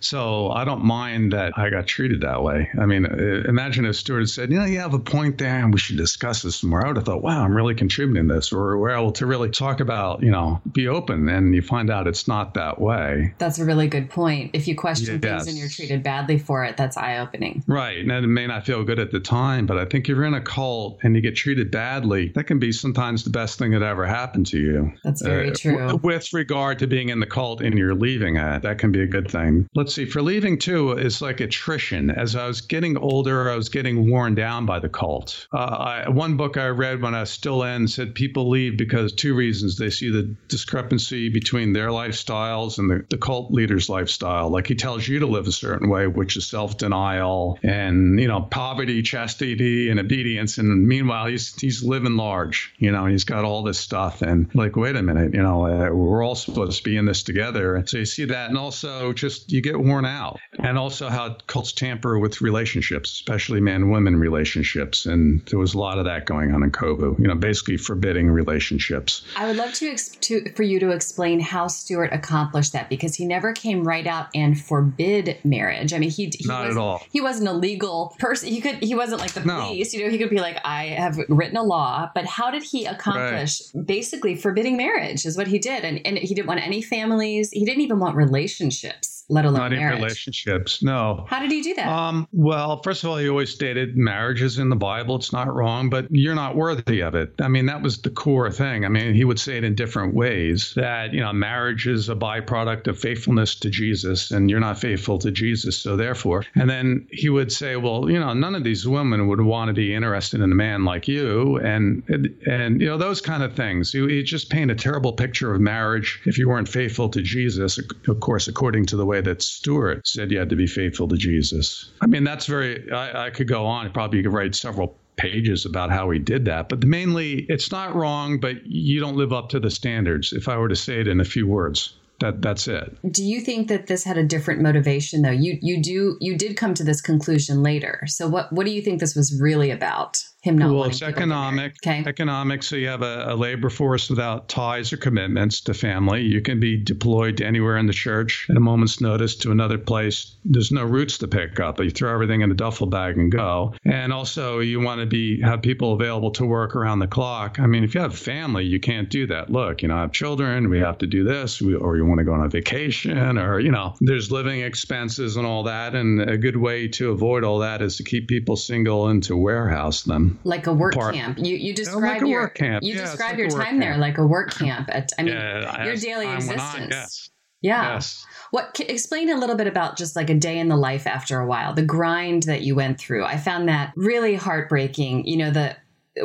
so 0.02 0.50
I 0.52 0.66
don't 0.66 0.84
mind 0.84 1.32
that 1.32 1.54
I 1.58 1.70
got 1.70 1.88
treated 1.88 2.22
that 2.22 2.44
way. 2.44 2.70
I 2.80 2.86
mean, 2.86 3.06
uh, 3.06 3.48
imagine 3.48 3.86
if 3.86 3.96
Stuart 3.96 4.20
had 4.20 4.30
said, 4.30 4.52
you 4.52 4.60
know, 4.60 4.66
you 4.66 4.80
have 4.80 4.94
a 4.94 5.00
point 5.00 5.38
there 5.38 5.60
and 5.60 5.74
we 5.74 5.80
should 5.80 5.98
discuss 5.98 6.42
this 6.42 6.62
more. 6.62 6.84
I 6.84 6.90
would 6.90 6.98
have 6.98 7.06
thought, 7.06 7.24
wow, 7.24 7.42
I'm 7.42 7.56
really 7.56 7.76
contributing 7.76 8.28
this. 8.28 8.52
Or 8.52 8.78
we're 8.78 8.90
able 8.92 9.14
to 9.14 9.26
really 9.26 9.50
talk 9.50 9.80
about, 9.80 10.22
you 10.24 10.32
know, 10.32 10.62
be 10.74 10.90
open. 10.90 11.30
And 11.30 11.56
you 11.56 11.62
find 11.62 11.90
out 11.90 12.06
it's 12.08 12.28
not 12.28 12.56
that 12.56 12.82
way. 12.82 13.34
That's 13.38 13.60
a 13.60 13.66
really 13.66 13.88
good 13.88 14.10
point. 14.10 14.52
If 14.54 14.68
you 14.68 14.76
question 14.76 15.22
things 15.22 15.53
and 15.54 15.60
you're 15.60 15.70
treated 15.70 16.04
badly 16.04 16.38
for 16.38 16.64
it, 16.66 16.76
that's 16.78 16.98
eye 16.98 17.18
opening. 17.20 17.64
Right. 17.68 18.00
And 18.00 18.12
it 18.12 18.28
may 18.28 18.48
not 18.48 18.66
feel 18.66 18.84
good 18.84 19.00
at 19.00 19.12
the 19.12 19.20
time, 19.20 19.66
but 19.66 19.78
I 19.78 19.86
think 19.86 20.06
if 20.06 20.10
you're 20.10 20.26
in 20.26 20.34
a 20.34 20.42
cult 20.42 21.00
and 21.04 21.16
you 21.16 21.22
get 21.22 21.36
treated 21.36 21.72
badly, 21.72 22.30
that 22.36 22.46
can 22.46 22.60
be 22.60 22.72
sometimes 22.72 23.24
the 23.24 23.30
best 23.30 23.58
thing 23.60 23.72
that 23.72 23.82
ever 23.84 24.06
happened 24.06 24.48
to 24.48 24.60
you. 24.60 24.92
That's 25.04 25.22
very 25.22 25.52
Uh, 25.52 25.56
true. 25.56 25.78
w- 25.78 26.00
with 26.04 26.34
regard 26.34 26.80
to 26.80 26.88
being 26.88 27.10
in 27.10 27.20
the 27.20 27.26
cult 27.26 27.62
and 27.62 27.78
you're 27.78 27.96
leaving 27.96 28.36
it, 28.36 28.62
that 28.64 28.78
can 28.80 28.92
be 28.92 29.02
a 29.02 29.08
good 29.08 29.30
thing. 29.32 29.68
Let's 29.76 29.94
see, 29.96 30.06
for 30.06 30.22
leaving 30.22 30.58
too, 30.58 30.92
it's 30.92 31.22
like 31.22 31.40
attrition. 31.40 32.10
As 32.10 32.36
I 32.36 32.48
was 32.48 32.62
getting 32.62 32.98
older, 32.98 33.50
I 33.50 33.56
was 33.56 33.70
getting 33.70 34.10
worn 34.10 34.36
down 34.36 34.66
by 34.66 34.80
the 34.80 34.90
cult. 34.90 35.48
Uh, 35.54 35.58
I, 36.06 36.10
one 36.10 36.36
book 36.38 36.58
I 36.58 36.68
read 36.68 37.02
when 37.02 37.14
I 37.16 37.22
was 37.22 37.30
still 37.30 37.64
in 37.64 37.88
said 37.88 38.16
people 38.16 38.50
leave 38.50 38.78
because 38.78 39.14
two 39.14 39.36
reasons. 39.36 39.78
They 39.78 39.90
see 39.90 40.10
the 40.10 40.34
discrepancy 40.48 41.30
between 41.30 41.74
their 41.74 41.90
lifestyles 41.90 42.78
and 42.80 42.90
the, 42.90 43.06
the 43.10 43.18
cult 43.18 43.52
leader's 43.52 43.90
lifestyle. 43.90 44.50
Like 44.50 44.66
he 44.68 44.76
tells 44.76 45.08
you 45.08 45.20
to 45.20 45.28
live 45.28 45.43
live 45.44 45.50
a 45.50 45.52
certain 45.52 45.90
way, 45.90 46.08
which 46.08 46.38
is 46.38 46.48
self 46.48 46.78
denial 46.78 47.60
and, 47.64 48.20
you 48.20 48.28
know, 48.28 48.42
poverty, 48.42 49.02
chastity, 49.02 49.90
and 49.90 50.00
obedience. 50.00 50.58
And 50.58 50.88
meanwhile, 50.88 51.28
he's, 51.28 51.54
he's 51.60 51.84
living 51.84 52.16
large, 52.16 52.74
you 52.78 52.92
know, 52.92 53.06
he's 53.06 53.26
got 53.26 53.44
all 53.44 53.64
this 53.64 53.80
stuff. 53.80 54.22
And 54.22 54.54
like, 54.56 54.76
wait 54.76 54.96
a 54.96 55.02
minute, 55.02 55.34
you 55.34 55.42
know, 55.42 55.66
uh, 55.66 55.94
we're 55.94 56.24
all 56.24 56.36
supposed 56.36 56.78
to 56.78 56.84
be 56.84 56.96
in 56.96 57.06
this 57.06 57.24
together. 57.24 57.84
So 57.86 57.98
you 57.98 58.06
see 58.06 58.26
that. 58.26 58.50
And 58.50 58.58
also 58.58 59.14
just 59.14 59.52
you 59.52 59.62
get 59.62 59.80
worn 59.80 60.06
out. 60.06 60.40
And 60.60 60.78
also 60.78 61.10
how 61.10 61.36
cults 61.48 61.74
tamper 61.74 62.18
with 62.18 62.42
relationships, 62.42 63.12
especially 63.12 63.60
man 63.60 63.90
women 63.90 64.16
relationships. 64.16 65.06
And 65.06 65.46
there 65.48 65.60
was 65.60 65.74
a 65.74 65.80
lot 65.80 65.98
of 65.98 66.06
that 66.06 66.26
going 66.26 66.54
on 66.54 66.64
in 66.64 66.72
COBU, 66.72 67.20
you 67.20 67.28
know, 67.28 67.36
basically 67.36 67.78
forbidding 67.78 68.30
relationships. 68.30 69.26
I 69.36 69.48
would 69.48 69.58
love 69.58 69.74
to, 69.74 69.96
to 69.98 70.54
for 70.54 70.64
you 70.64 70.80
to 70.80 70.92
explain 70.92 71.40
how 71.40 71.68
Stuart 71.68 72.12
accomplished 72.14 72.74
that 72.74 72.90
because 72.90 73.16
he 73.16 73.26
never 73.26 73.52
came 73.52 73.84
right 73.84 74.08
out 74.08 74.28
and 74.34 74.60
forbid 74.60 75.33
marriage. 75.44 75.94
I 75.94 76.00
mean, 76.00 76.10
he, 76.10 76.26
he 76.26 76.46
not 76.48 76.68
was, 76.68 76.76
at 76.76 76.80
all. 76.80 77.02
He 77.12 77.22
wasn't 77.22 77.50
a 77.50 77.54
legal 77.54 78.16
person. 78.20 78.50
He 78.50 78.62
could 78.62 78.76
he 78.76 78.96
wasn't 78.96 79.22
like 79.22 79.34
the 79.34 79.42
No. 79.44 79.68
police. 79.68 79.94
You 79.94 80.04
know, 80.06 80.10
he 80.10 80.18
could 80.18 80.30
be 80.30 80.40
like, 80.40 80.58
I 80.64 80.86
have 80.88 81.18
written 81.30 81.58
a 81.58 81.64
law, 81.64 82.10
but 82.16 82.26
how 82.26 82.52
did 82.52 82.64
he 82.64 82.86
accomplish 82.86 83.62
basically 83.86 84.36
forbidding 84.36 84.78
marriage? 84.78 85.26
Is 85.26 85.38
what 85.38 85.48
he 85.48 85.60
did, 85.60 85.84
and 85.84 86.00
and 86.06 86.18
he 86.18 86.34
didn't 86.34 86.48
want 86.48 86.62
any 86.66 86.82
families. 86.82 87.50
He 87.52 87.66
didn't 87.66 87.82
even 87.82 88.00
want 88.00 88.16
relationships, 88.16 89.13
let 89.30 89.46
alone 89.46 89.72
Not 89.72 89.74
in 89.74 89.84
relationships. 89.84 90.84
No. 90.84 91.26
How 91.28 91.40
did 91.40 91.52
he 91.52 91.62
do 91.62 91.74
that? 91.76 91.88
Um, 91.88 92.28
well, 92.32 92.82
first 92.82 93.04
of 93.04 93.10
all, 93.10 93.18
he 93.18 93.30
always 93.30 93.50
stated 93.50 93.96
marriage 93.96 94.42
is 94.42 94.60
in 94.60 94.70
the 94.70 94.76
Bible. 94.76 95.16
It's 95.16 95.32
not 95.32 95.54
wrong, 95.54 95.90
but 95.90 96.08
you're 96.10 96.36
not 96.36 96.56
worthy 96.56 97.02
of 97.02 97.16
it. 97.16 97.34
I 97.42 97.48
mean, 97.48 97.66
that 97.68 97.82
was 97.82 98.02
the 98.02 98.10
core 98.10 98.52
thing. 98.52 98.86
I 98.86 98.90
mean, 98.90 99.14
he 99.14 99.24
would 99.24 99.40
say 99.40 99.58
it 99.58 99.64
in 99.64 99.76
different 99.76 100.14
ways 100.14 100.74
that, 100.76 101.14
you 101.14 101.22
know, 101.22 101.32
marriage 101.34 101.88
is 101.88 102.10
a 102.10 102.16
byproduct 102.16 102.88
of 102.88 103.00
faithfulness 103.00 103.56
to 103.56 103.70
Jesus 103.70 104.32
and 104.32 104.50
you're 104.50 104.60
not 104.60 104.78
faithful 104.80 105.18
to 105.20 105.32
Jesus. 105.32 105.78
So 105.78 105.96
therefore, 105.96 106.46
and 106.56 106.70
then 106.70 107.08
he 107.12 107.30
would 107.30 107.52
say, 107.52 107.76
well, 107.76 108.10
you 108.10 108.20
know, 108.20 108.34
none 108.34 108.56
of 108.56 108.64
these 108.64 108.88
women 108.88 109.28
would 109.28 109.42
want 109.42 109.70
to 109.70 109.74
be 109.74 109.94
interested 109.94 110.42
in 110.42 110.52
a 110.52 110.56
man 110.56 110.84
like 110.84 111.08
you. 111.08 111.58
And, 111.58 112.04
and, 112.46 112.82
you 112.82 112.88
know, 112.88 112.98
those 112.98 113.22
kind 113.22 113.44
of 113.44 113.56
things. 113.56 113.92
He, 113.92 114.06
he 114.08 114.24
just 114.24 114.50
paint 114.50 114.70
a 114.72 114.76
terrible 114.76 115.14
picture 115.14 115.54
of 115.54 115.62
marriage 115.62 116.22
if 116.26 116.38
you 116.38 116.50
weren't 116.50 116.68
faithful 116.68 117.10
to 117.10 117.22
Jesus, 117.22 117.80
of 118.08 118.20
course, 118.20 118.48
according 118.48 118.86
to 118.88 118.98
the 118.98 119.06
way 119.06 119.22
that 119.26 119.42
Stuart 119.42 120.08
said 120.08 120.32
you 120.32 120.40
had 120.40 120.50
to 120.50 120.56
be 120.56 120.68
faithful 120.68 121.08
to 121.08 121.18
Jesus. 121.18 121.92
I 122.02 122.08
mean, 122.08 122.24
that's 122.24 122.46
very, 122.46 122.92
I, 122.92 123.28
I 123.28 123.30
could 123.30 123.48
go 123.48 123.66
on. 123.66 123.92
Probably 123.92 124.24
could 124.24 124.34
write 124.34 124.56
several 124.56 124.98
pages 125.16 125.66
about 125.66 125.92
how 125.92 126.10
he 126.10 126.20
did 126.20 126.46
that. 126.46 126.70
But 126.70 126.86
mainly, 126.86 127.46
it's 127.50 127.72
not 127.72 127.96
wrong, 127.96 128.40
but 128.40 128.66
you 128.66 129.00
don't 129.00 129.16
live 129.16 129.34
up 129.34 129.50
to 129.50 129.60
the 129.60 129.70
standards, 129.70 130.34
if 130.34 130.48
I 130.48 130.58
were 130.58 130.70
to 130.70 130.76
say 130.76 131.00
it 131.00 131.08
in 131.08 131.20
a 131.20 131.26
few 131.26 131.48
words. 131.48 131.96
That, 132.20 132.42
that's 132.42 132.68
it. 132.68 132.96
do 133.12 133.24
you 133.24 133.42
think 133.42 133.68
that 133.68 133.88
this 133.88 134.04
had 134.04 134.18
a 134.18 134.24
different 134.24 134.62
motivation 134.62 135.24
though? 135.24 135.32
You 135.32 135.58
you 135.62 135.82
do 135.82 136.16
you 136.22 136.38
did 136.38 136.56
come 136.56 136.74
to 136.76 136.84
this 136.84 137.02
conclusion 137.02 137.64
later. 137.64 138.04
So 138.06 138.30
what 138.30 138.54
what 138.54 138.66
do 138.66 138.72
you 138.72 138.82
think 138.82 139.00
this 139.00 139.16
was 139.16 139.38
really 139.42 139.72
about? 139.72 140.24
Him 140.44 140.58
not 140.58 140.74
well, 140.74 140.84
it's 140.84 141.00
people 141.00 141.14
to 141.14 141.20
get 141.20 141.28
married? 141.28 141.40
economic. 141.40 141.76
Okay. 141.88 142.04
Economic. 142.06 142.64
So 142.64 142.76
you 142.76 142.90
have 142.90 143.02
a, 143.02 143.28
a 143.30 143.36
labor 143.36 143.70
force 143.70 144.10
without 144.10 144.50
ties 144.50 144.92
or 144.92 144.98
commitments 144.98 145.62
to 145.62 145.74
family. 145.74 146.24
You 146.24 146.42
can 146.42 146.60
be 146.60 146.76
deployed 146.76 147.38
to 147.38 147.46
anywhere 147.46 147.78
in 147.78 147.88
the 147.88 147.94
church 147.94 148.48
at 148.50 148.58
a 148.58 148.60
moment's 148.60 149.00
notice 149.00 149.36
to 149.38 149.52
another 149.52 149.78
place. 149.78 150.36
There's 150.44 150.70
no 150.70 150.84
roots 150.84 151.18
to 151.20 151.30
pick 151.30 151.62
up. 151.62 151.80
You 151.80 151.90
throw 151.92 152.14
everything 152.14 152.42
in 152.42 152.52
a 152.52 152.56
duffel 152.56 152.88
bag 152.88 153.18
and 153.18 153.32
go. 153.32 153.74
And 153.86 154.12
also, 154.12 154.60
you 154.60 154.82
want 154.82 155.00
to 155.00 155.06
be 155.06 155.40
have 155.40 155.62
people 155.62 155.94
available 155.94 156.32
to 156.32 156.46
work 156.46 156.76
around 156.76 157.00
the 157.00 157.08
clock. 157.08 157.58
I 157.62 157.68
mean, 157.68 157.86
if 157.86 157.96
you 157.96 158.02
have 158.02 158.14
family, 158.14 158.66
you 158.66 158.82
can't 158.82 159.10
do 159.10 159.26
that. 159.28 159.50
Look, 159.50 159.82
you 159.82 159.88
know, 159.88 159.96
I 159.96 160.02
have 160.02 160.12
children. 160.12 160.70
We 160.70 160.80
have 160.80 160.98
to 160.98 161.08
do 161.08 161.24
this, 161.24 161.62
we, 161.62 161.74
or 161.74 161.96
you 161.96 162.06
want 162.06 162.20
to 162.20 162.26
go 162.26 162.34
on 162.34 162.44
a 162.44 162.50
vacation, 162.50 163.38
or 163.38 163.62
you 163.62 163.72
know, 163.72 163.96
there's 164.02 164.30
living 164.30 164.60
expenses 164.60 165.38
and 165.38 165.48
all 165.48 165.64
that. 165.64 165.96
And 165.96 166.20
a 166.20 166.38
good 166.38 166.58
way 166.58 166.90
to 166.90 167.12
avoid 167.12 167.46
all 167.46 167.60
that 167.60 167.82
is 167.82 167.96
to 167.98 168.04
keep 168.04 168.28
people 168.28 168.58
single 168.58 169.08
and 169.08 169.24
to 169.24 169.38
warehouse 169.38 170.04
them. 170.04 170.33
Like 170.44 170.68
a 170.68 170.74
work 170.74 170.94
part- 170.94 171.16
camp. 171.16 171.38
You 171.40 171.56
you 171.56 171.74
describe 171.74 172.22
your 172.24 172.50
camp. 172.50 172.84
you 172.84 172.96
Yeah, 172.96 173.02
describe 173.02 173.32
like 173.32 173.38
your 173.40 173.50
time 173.50 173.80
there 173.80 173.98
like 173.98 174.18
a 174.18 174.26
work 174.26 174.54
camp. 174.54 174.90
At 174.92 175.12
I 175.18 175.24
mean 175.24 175.34
Yeah, 175.36 175.86
your 175.86 175.96
daily 175.96 176.32
existence. 176.34 176.62
on, 176.76 176.88
yes. 176.90 177.30
Yeah. 177.62 177.94
Yes. 177.94 178.26
What 178.52 178.80
explain 178.82 179.30
a 179.30 179.38
little 179.38 179.56
bit 179.56 179.68
about 179.68 179.98
just 179.98 180.16
like 180.16 180.30
a 180.30 180.36
day 180.36 180.60
in 180.60 180.68
the 180.68 180.76
life 180.76 181.08
after 181.08 181.40
a 181.40 181.46
while, 181.48 181.74
the 181.74 181.82
grind 181.82 182.44
that 182.44 182.62
you 182.62 182.76
went 182.76 183.00
through. 183.00 183.24
I 183.26 183.38
found 183.38 183.68
that 183.70 183.94
really 183.96 184.36
heartbreaking. 184.36 185.26
You 185.28 185.38
know 185.38 185.52
the 185.52 185.76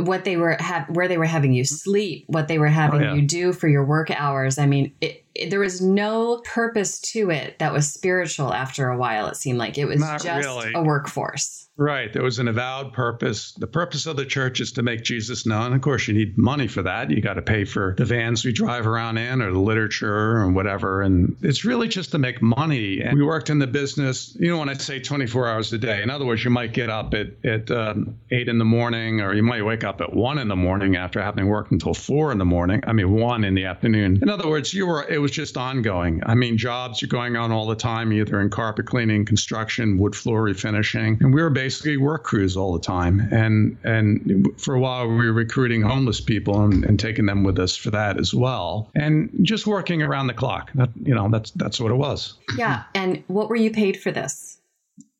what 0.02 0.24
they 0.24 0.36
were 0.36 0.56
have 0.60 0.84
where 0.90 1.08
they 1.08 1.16
were 1.16 1.24
having 1.24 1.54
you 1.54 1.64
sleep, 1.64 2.24
what 2.26 2.48
they 2.48 2.58
were 2.58 2.66
having 2.68 3.02
Oh, 3.02 3.14
you 3.14 3.22
do 3.22 3.52
for 3.54 3.68
your 3.68 3.86
work 3.86 4.10
hours. 4.10 4.58
I 4.58 4.66
mean, 4.66 4.92
it, 5.00 5.24
it, 5.34 5.48
there 5.48 5.60
was 5.60 5.80
no 5.80 6.42
purpose 6.44 7.00
to 7.12 7.30
it 7.30 7.58
that 7.60 7.72
was 7.72 7.90
spiritual. 7.90 8.52
After 8.52 8.88
a 8.88 8.98
while, 8.98 9.28
it 9.28 9.36
seemed 9.36 9.58
like 9.58 9.78
it 9.78 9.86
was 9.86 10.00
Not 10.00 10.22
just 10.22 10.46
really. 10.46 10.72
a 10.74 10.82
workforce. 10.82 11.67
Right. 11.78 12.12
There 12.12 12.24
was 12.24 12.40
an 12.40 12.48
avowed 12.48 12.92
purpose. 12.92 13.52
The 13.52 13.68
purpose 13.68 14.06
of 14.06 14.16
the 14.16 14.26
church 14.26 14.58
is 14.60 14.72
to 14.72 14.82
make 14.82 15.04
Jesus 15.04 15.46
known. 15.46 15.72
Of 15.72 15.80
course, 15.80 16.08
you 16.08 16.14
need 16.14 16.36
money 16.36 16.66
for 16.66 16.82
that. 16.82 17.08
You 17.08 17.20
got 17.20 17.34
to 17.34 17.42
pay 17.42 17.64
for 17.64 17.94
the 17.96 18.04
vans 18.04 18.44
we 18.44 18.52
drive 18.52 18.84
around 18.84 19.16
in 19.18 19.40
or 19.40 19.52
the 19.52 19.60
literature 19.60 20.42
and 20.42 20.56
whatever. 20.56 21.02
And 21.02 21.36
it's 21.40 21.64
really 21.64 21.86
just 21.86 22.10
to 22.10 22.18
make 22.18 22.42
money. 22.42 23.00
And 23.00 23.16
we 23.16 23.24
worked 23.24 23.48
in 23.48 23.60
the 23.60 23.68
business, 23.68 24.36
you 24.40 24.50
know, 24.50 24.58
when 24.58 24.68
I 24.68 24.74
say 24.74 24.98
24 24.98 25.48
hours 25.48 25.72
a 25.72 25.78
day, 25.78 26.02
in 26.02 26.10
other 26.10 26.26
words, 26.26 26.42
you 26.42 26.50
might 26.50 26.72
get 26.72 26.90
up 26.90 27.14
at, 27.14 27.28
at 27.44 27.70
um, 27.70 28.18
eight 28.32 28.48
in 28.48 28.58
the 28.58 28.64
morning 28.64 29.20
or 29.20 29.32
you 29.32 29.44
might 29.44 29.62
wake 29.62 29.84
up 29.84 30.00
at 30.00 30.12
one 30.12 30.38
in 30.38 30.48
the 30.48 30.56
morning 30.56 30.96
after 30.96 31.22
having 31.22 31.46
worked 31.46 31.70
until 31.70 31.94
four 31.94 32.32
in 32.32 32.38
the 32.38 32.44
morning. 32.44 32.82
I 32.88 32.92
mean, 32.92 33.12
one 33.12 33.44
in 33.44 33.54
the 33.54 33.66
afternoon. 33.66 34.18
In 34.20 34.28
other 34.28 34.48
words, 34.48 34.74
you 34.74 34.84
were, 34.84 35.08
it 35.08 35.18
was 35.18 35.30
just 35.30 35.56
ongoing. 35.56 36.22
I 36.26 36.34
mean, 36.34 36.58
jobs 36.58 37.04
are 37.04 37.06
going 37.06 37.36
on 37.36 37.52
all 37.52 37.68
the 37.68 37.76
time, 37.76 38.12
either 38.12 38.40
in 38.40 38.50
carpet 38.50 38.86
cleaning, 38.86 39.24
construction, 39.24 39.96
wood 39.98 40.16
floor 40.16 40.42
refinishing. 40.42 41.20
And 41.20 41.32
we 41.32 41.40
were 41.40 41.50
basically 41.68 41.98
work 41.98 42.24
crews 42.24 42.56
all 42.56 42.72
the 42.72 42.80
time. 42.80 43.28
And 43.30 43.76
and 43.84 44.48
for 44.58 44.74
a 44.74 44.80
while, 44.80 45.06
we 45.06 45.26
were 45.26 45.34
recruiting 45.34 45.82
homeless 45.82 46.18
people 46.18 46.62
and, 46.64 46.82
and 46.82 46.98
taking 46.98 47.26
them 47.26 47.44
with 47.44 47.58
us 47.58 47.76
for 47.76 47.90
that 47.90 48.18
as 48.18 48.32
well. 48.32 48.90
And 48.94 49.28
just 49.42 49.66
working 49.66 50.00
around 50.02 50.28
the 50.28 50.34
clock. 50.34 50.72
That, 50.74 50.88
you 51.02 51.14
know, 51.14 51.28
that's 51.28 51.50
that's 51.50 51.78
what 51.78 51.92
it 51.92 51.96
was. 51.96 52.38
Yeah. 52.56 52.84
And 52.94 53.22
what 53.26 53.50
were 53.50 53.56
you 53.56 53.70
paid 53.70 54.00
for 54.00 54.10
this? 54.10 54.58